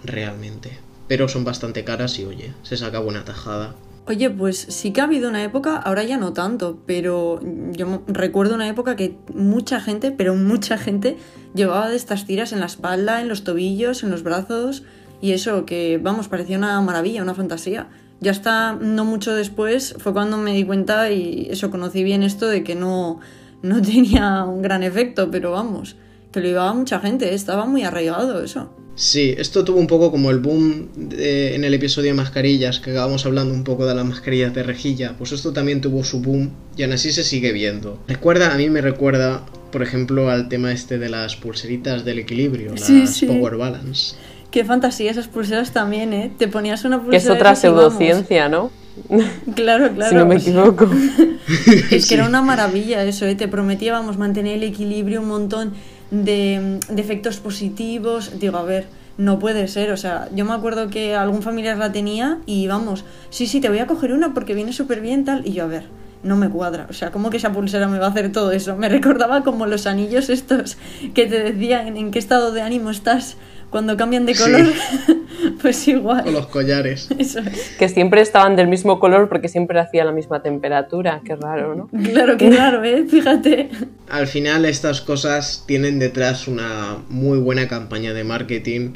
realmente. 0.05 0.71
Pero 1.13 1.29
son 1.29 1.45
bastante 1.45 1.85
caras 1.85 2.19
y 2.19 2.25
oye, 2.25 2.55
se 2.63 2.75
saca 2.79 2.99
buena 2.99 3.23
tajada. 3.23 3.75
Oye, 4.07 4.31
pues 4.31 4.57
sí 4.57 4.95
que 4.95 5.03
ha 5.03 5.05
habido 5.05 5.29
una 5.29 5.45
época, 5.45 5.77
ahora 5.77 6.05
ya 6.05 6.17
no 6.17 6.33
tanto, 6.33 6.79
pero 6.87 7.39
yo 7.73 8.03
recuerdo 8.07 8.55
una 8.55 8.67
época 8.67 8.97
que 8.97 9.19
mucha 9.35 9.79
gente, 9.79 10.11
pero 10.11 10.35
mucha 10.35 10.79
gente, 10.79 11.19
llevaba 11.55 11.91
de 11.91 11.97
estas 11.97 12.25
tiras 12.25 12.55
en 12.55 12.61
la 12.61 12.65
espalda, 12.65 13.21
en 13.21 13.29
los 13.29 13.45
tobillos, 13.45 14.03
en 14.03 14.11
los 14.11 14.23
brazos, 14.23 14.85
y 15.21 15.33
eso 15.33 15.67
que, 15.67 16.01
vamos, 16.03 16.29
parecía 16.29 16.57
una 16.57 16.81
maravilla, 16.81 17.23
una 17.23 17.35
fantasía. 17.35 17.91
Ya 18.21 18.31
hasta 18.31 18.73
no 18.73 19.05
mucho 19.05 19.35
después 19.35 19.95
fue 19.99 20.15
cuando 20.15 20.39
me 20.39 20.55
di 20.55 20.65
cuenta 20.65 21.11
y 21.11 21.49
eso 21.51 21.71
conocí 21.71 22.05
bien 22.05 22.23
esto 22.23 22.47
de 22.47 22.65
que 22.65 22.75
no, 22.75 23.21
no 23.61 23.83
tenía 23.83 24.45
un 24.45 24.63
gran 24.63 24.83
efecto, 24.83 25.31
pero 25.31 25.51
vamos, 25.51 25.95
que 26.33 26.41
lo 26.41 26.47
llevaba 26.47 26.73
mucha 26.73 27.01
gente, 27.01 27.35
estaba 27.35 27.67
muy 27.67 27.83
arraigado 27.83 28.43
eso. 28.43 28.71
Sí, 28.95 29.35
esto 29.39 29.65
tuvo 29.65 29.79
un 29.79 29.87
poco 29.87 30.11
como 30.11 30.31
el 30.31 30.39
boom 30.39 30.89
en 31.11 31.65
el 31.65 31.75
episodio 31.75 32.11
de 32.11 32.15
mascarillas, 32.15 32.79
que 32.79 32.91
acabamos 32.91 33.25
hablando 33.25 33.55
un 33.55 33.65
poco 33.65 33.87
de 33.87 33.95
las 33.95 34.05
mascarillas 34.05 34.55
de 34.55 34.63
rejilla, 34.63 35.15
pues 35.17 35.33
esto 35.33 35.53
también 35.53 35.81
tuvo 35.81 36.05
su 36.05 36.21
boom 36.21 36.51
y 36.77 36.83
aún 36.83 36.93
así 36.93 37.13
se 37.13 37.25
sigue 37.25 37.53
viendo. 37.53 37.99
Recuerda, 38.07 38.53
a 38.53 38.57
mí 38.59 38.69
me 38.69 38.83
recuerda, 38.83 39.45
por 39.71 39.83
ejemplo, 39.83 40.31
al 40.31 40.49
tema 40.49 40.73
este 40.73 40.99
de 40.99 41.09
las 41.09 41.37
pulseritas 41.37 42.05
del 42.05 42.19
equilibrio, 42.19 42.75
las 42.75 43.21
Power 43.25 43.57
Balance. 43.57 44.15
Qué 44.51 44.67
fantasía 44.67 45.11
esas 45.11 45.29
pulseras 45.29 45.73
también, 45.73 46.13
¿eh? 46.13 46.31
Te 46.37 46.47
ponías 46.47 46.85
una 46.85 46.99
pulsera. 46.99 47.19
Que 47.19 47.27
es 47.27 47.31
otra 47.31 47.55
pseudociencia, 47.55 48.51
¿no? 48.51 48.71
Claro, 49.55 49.91
claro. 49.95 50.11
Si 50.11 50.15
no 50.15 50.27
me 50.27 50.37
equivoco. 50.37 50.91
es 51.91 52.07
que 52.07 52.15
era 52.15 52.27
una 52.27 52.43
maravilla 52.43 53.03
eso, 53.05 53.27
¿eh? 53.27 53.35
Te 53.35 53.49
prometíamos 53.49 54.19
mantener 54.19 54.57
el 54.57 54.65
equilibrio 54.65 55.23
un 55.23 55.29
montón 55.29 55.73
de, 56.13 56.79
efectos 56.97 57.39
positivos. 57.39 58.39
Digo, 58.39 58.59
a 58.59 58.63
ver, 58.63 58.87
no 59.19 59.41
puede 59.41 59.67
ser. 59.67 59.91
O 59.91 59.97
sea, 59.97 60.29
yo 60.33 60.45
me 60.45 60.53
acuerdo 60.53 60.89
que 60.89 61.17
algún 61.17 61.43
familiar 61.43 61.77
la 61.79 61.91
tenía 61.91 62.39
y 62.47 62.69
vamos, 62.69 63.05
sí, 63.31 63.47
sí, 63.47 63.61
te 63.61 63.69
voy 63.69 63.81
a 63.81 63.89
coger 63.89 64.13
una 64.13 64.33
porque 64.35 64.55
viene 64.55 64.73
súper 64.73 65.01
bien 65.01 65.25
tal. 65.25 65.45
Y 65.47 65.55
yo, 65.55 65.65
a 65.65 65.67
ver, 65.67 65.85
no 66.23 66.37
me 66.37 66.49
cuadra. 66.49 66.87
O 66.89 66.93
sea, 66.93 67.11
¿cómo 67.11 67.31
que 67.31 67.39
esa 67.39 67.53
pulsera 67.53 67.89
me 67.89 67.99
va 67.99 68.07
a 68.07 68.11
hacer 68.11 68.31
todo 68.31 68.53
eso? 68.53 68.77
Me 68.77 68.89
recordaba 68.89 69.43
como 69.43 69.67
los 69.67 69.87
anillos 69.87 70.29
estos 70.29 70.77
que 71.15 71.27
te 71.27 71.43
decían 71.43 71.97
en 71.97 72.11
qué 72.13 72.19
estado 72.19 72.53
de 72.53 72.63
ánimo 72.63 72.91
estás 72.91 73.37
cuando 73.73 73.97
cambian 73.97 74.27
de 74.27 74.35
color, 74.35 74.67
pues 75.63 75.89
igual. 75.89 76.29
O 76.29 76.31
los 76.31 76.47
collares. 76.47 77.09
Eso 77.19 77.41
es. 77.41 77.75
Que 77.79 77.89
siempre 77.89 78.21
estaban 78.21 78.55
del 78.55 78.69
mismo 78.69 79.01
color 79.01 79.31
porque 79.31 79.49
siempre 79.49 79.81
hacía 79.81 80.05
la 80.05 80.13
misma 80.13 80.43
temperatura. 80.43 81.23
Qué 81.25 81.35
raro, 81.35 81.75
¿no? 81.75 81.89
Claro, 82.13 82.37
qué 82.37 82.51
raro, 82.51 82.85
¿eh? 82.85 83.07
Fíjate. 83.09 83.71
Al 84.11 84.27
final 84.27 84.67
estas 84.67 85.01
cosas 85.01 85.65
tienen 85.67 85.99
detrás 85.99 86.49
una 86.49 86.99
muy 87.09 87.39
buena 87.39 87.67
campaña 87.67 88.13
de 88.13 88.25
marketing. 88.25 88.93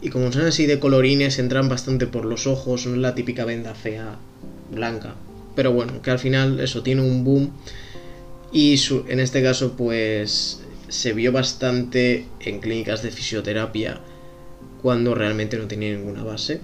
Y 0.00 0.08
como 0.08 0.32
son 0.32 0.46
así 0.46 0.64
de 0.64 0.78
colorines, 0.78 1.38
entran 1.38 1.68
bastante 1.68 2.06
por 2.06 2.24
los 2.24 2.46
ojos, 2.46 2.86
no 2.86 2.94
es 2.94 3.00
la 3.00 3.14
típica 3.14 3.44
venda 3.44 3.74
fea 3.74 4.16
blanca. 4.70 5.16
Pero 5.54 5.72
bueno, 5.72 6.00
que 6.00 6.10
al 6.10 6.18
final 6.18 6.60
eso 6.60 6.82
tiene 6.82 7.02
un 7.02 7.24
boom. 7.24 7.50
Y 8.52 8.78
su, 8.78 9.04
en 9.08 9.20
este 9.20 9.42
caso, 9.42 9.74
pues 9.76 10.62
se 10.88 11.12
vio 11.12 11.32
bastante 11.32 12.26
en 12.40 12.60
clínicas 12.60 13.02
de 13.02 13.10
fisioterapia 13.10 14.00
cuando 14.82 15.14
realmente 15.14 15.58
no 15.58 15.66
tenía 15.66 15.94
ninguna 15.94 16.22
base. 16.22 16.60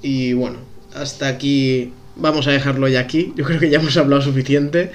Y 0.00 0.32
bueno, 0.32 0.58
hasta 0.94 1.28
aquí 1.28 1.92
vamos 2.16 2.46
a 2.46 2.52
dejarlo 2.52 2.88
ya 2.88 3.00
aquí. 3.00 3.32
Yo 3.36 3.44
creo 3.44 3.60
que 3.60 3.70
ya 3.70 3.78
hemos 3.78 3.96
hablado 3.96 4.22
suficiente. 4.22 4.90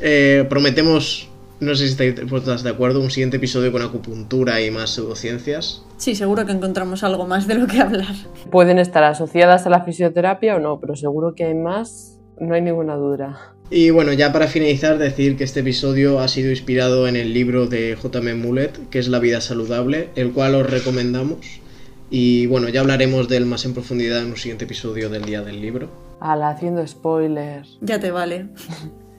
Eh, 0.00 0.44
prometemos, 0.48 1.28
no 1.60 1.74
sé 1.74 1.86
si 1.86 1.92
estáis 1.92 2.62
de 2.62 2.70
acuerdo, 2.70 3.00
un 3.00 3.10
siguiente 3.10 3.38
episodio 3.38 3.72
con 3.72 3.82
acupuntura 3.82 4.60
y 4.60 4.70
más 4.70 4.90
pseudociencias. 4.90 5.82
Sí, 5.96 6.14
seguro 6.14 6.44
que 6.44 6.52
encontramos 6.52 7.02
algo 7.02 7.26
más 7.26 7.46
de 7.46 7.54
lo 7.54 7.66
que 7.66 7.80
hablar. 7.80 8.14
Pueden 8.50 8.78
estar 8.78 9.04
asociadas 9.04 9.66
a 9.66 9.70
la 9.70 9.84
fisioterapia 9.84 10.56
o 10.56 10.60
no, 10.60 10.80
pero 10.80 10.96
seguro 10.96 11.34
que 11.34 11.44
hay 11.44 11.54
más, 11.54 12.20
no 12.38 12.54
hay 12.54 12.62
ninguna 12.62 12.96
duda. 12.96 13.55
Y 13.68 13.90
bueno, 13.90 14.12
ya 14.12 14.32
para 14.32 14.46
finalizar, 14.46 14.96
decir 14.96 15.36
que 15.36 15.42
este 15.42 15.60
episodio 15.60 16.20
ha 16.20 16.28
sido 16.28 16.50
inspirado 16.50 17.08
en 17.08 17.16
el 17.16 17.34
libro 17.34 17.66
de 17.66 17.96
J.M. 17.96 18.34
Mulet, 18.34 18.88
que 18.90 19.00
es 19.00 19.08
La 19.08 19.18
vida 19.18 19.40
saludable, 19.40 20.10
el 20.14 20.32
cual 20.32 20.54
os 20.54 20.70
recomendamos. 20.70 21.60
Y 22.08 22.46
bueno, 22.46 22.68
ya 22.68 22.80
hablaremos 22.80 23.28
de 23.28 23.38
él 23.38 23.46
más 23.46 23.64
en 23.64 23.74
profundidad 23.74 24.20
en 24.20 24.26
un 24.26 24.36
siguiente 24.36 24.66
episodio 24.66 25.10
del 25.10 25.24
día 25.24 25.42
del 25.42 25.60
libro. 25.60 25.88
Ala, 26.20 26.50
haciendo 26.50 26.86
spoilers. 26.86 27.78
Ya 27.80 27.98
te 27.98 28.10
vale. 28.10 28.46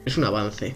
Es 0.06 0.16
un 0.16 0.24
avance. 0.24 0.74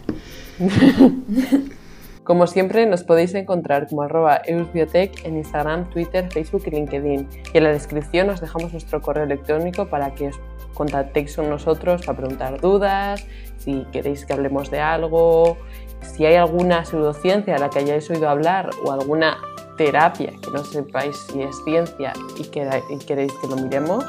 Como 2.25 2.47
siempre, 2.47 2.85
nos 2.85 3.03
podéis 3.03 3.35
encontrar 3.35 3.89
como 3.89 4.03
arroba 4.03 4.43
eusbiotech 4.47 5.25
en 5.25 5.39
Instagram, 5.39 5.91
Twitter, 5.91 6.31
Facebook 6.31 6.63
y 6.67 6.71
LinkedIn. 6.71 7.29
Y 7.53 7.59
en 7.59 7.65
la 7.65 7.73
descripción 7.73 8.29
os 8.31 8.41
dejamos 8.41 8.73
nuestro 8.73 9.01
correo 9.01 9.25
electrónico 9.25 9.89
para 9.89 10.15
que 10.15 10.29
os 10.29 10.41
contactéis 10.75 11.37
con 11.37 11.49
nosotros 11.49 12.05
para 12.05 12.19
preguntar 12.19 12.61
dudas, 12.61 13.25
si 13.59 13.87
queréis 13.93 14.25
que 14.25 14.33
hablemos 14.33 14.71
de 14.71 14.81
algo, 14.81 15.57
si 16.03 16.27
hay 16.27 16.37
alguna 16.37 16.85
pseudociencia 16.85 17.57
a 17.57 17.59
la 17.59 17.71
que 17.71 17.81
hayáis 17.81 18.09
oído 18.11 18.29
hablar 18.29 18.71
o 18.85 18.93
alguna 18.93 19.39
terapia 19.77 20.33
que 20.43 20.51
no 20.51 20.65
sepáis 20.65 21.17
si 21.31 21.43
es 21.43 21.57
ciencia 21.65 22.13
y, 22.39 22.45
queréis 22.45 23.33
que 23.41 23.49
lo 23.49 23.57
miremos, 23.57 24.05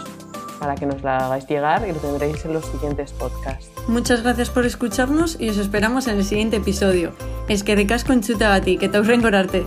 para 0.59 0.75
que 0.75 0.85
nos 0.85 1.01
la 1.03 1.17
hagáis 1.17 1.47
llegar 1.47 1.87
y 1.87 1.91
lo 1.91 1.99
tendréis 1.99 2.45
en 2.45 2.53
los 2.53 2.65
siguientes 2.65 3.11
podcasts. 3.13 3.69
Muchas 3.87 4.23
gracias 4.23 4.49
por 4.49 4.65
escucharnos 4.65 5.39
y 5.39 5.49
os 5.49 5.57
esperamos 5.57 6.07
en 6.07 6.17
el 6.17 6.23
siguiente 6.23 6.57
episodio. 6.57 7.11
Es 7.47 7.63
que 7.63 7.75
recasco 7.75 8.13
en 8.13 8.21
chuta 8.21 8.53
a 8.53 8.61
ti, 8.61 8.77
que 8.77 8.87
te 8.87 8.97
arte. 8.97 9.65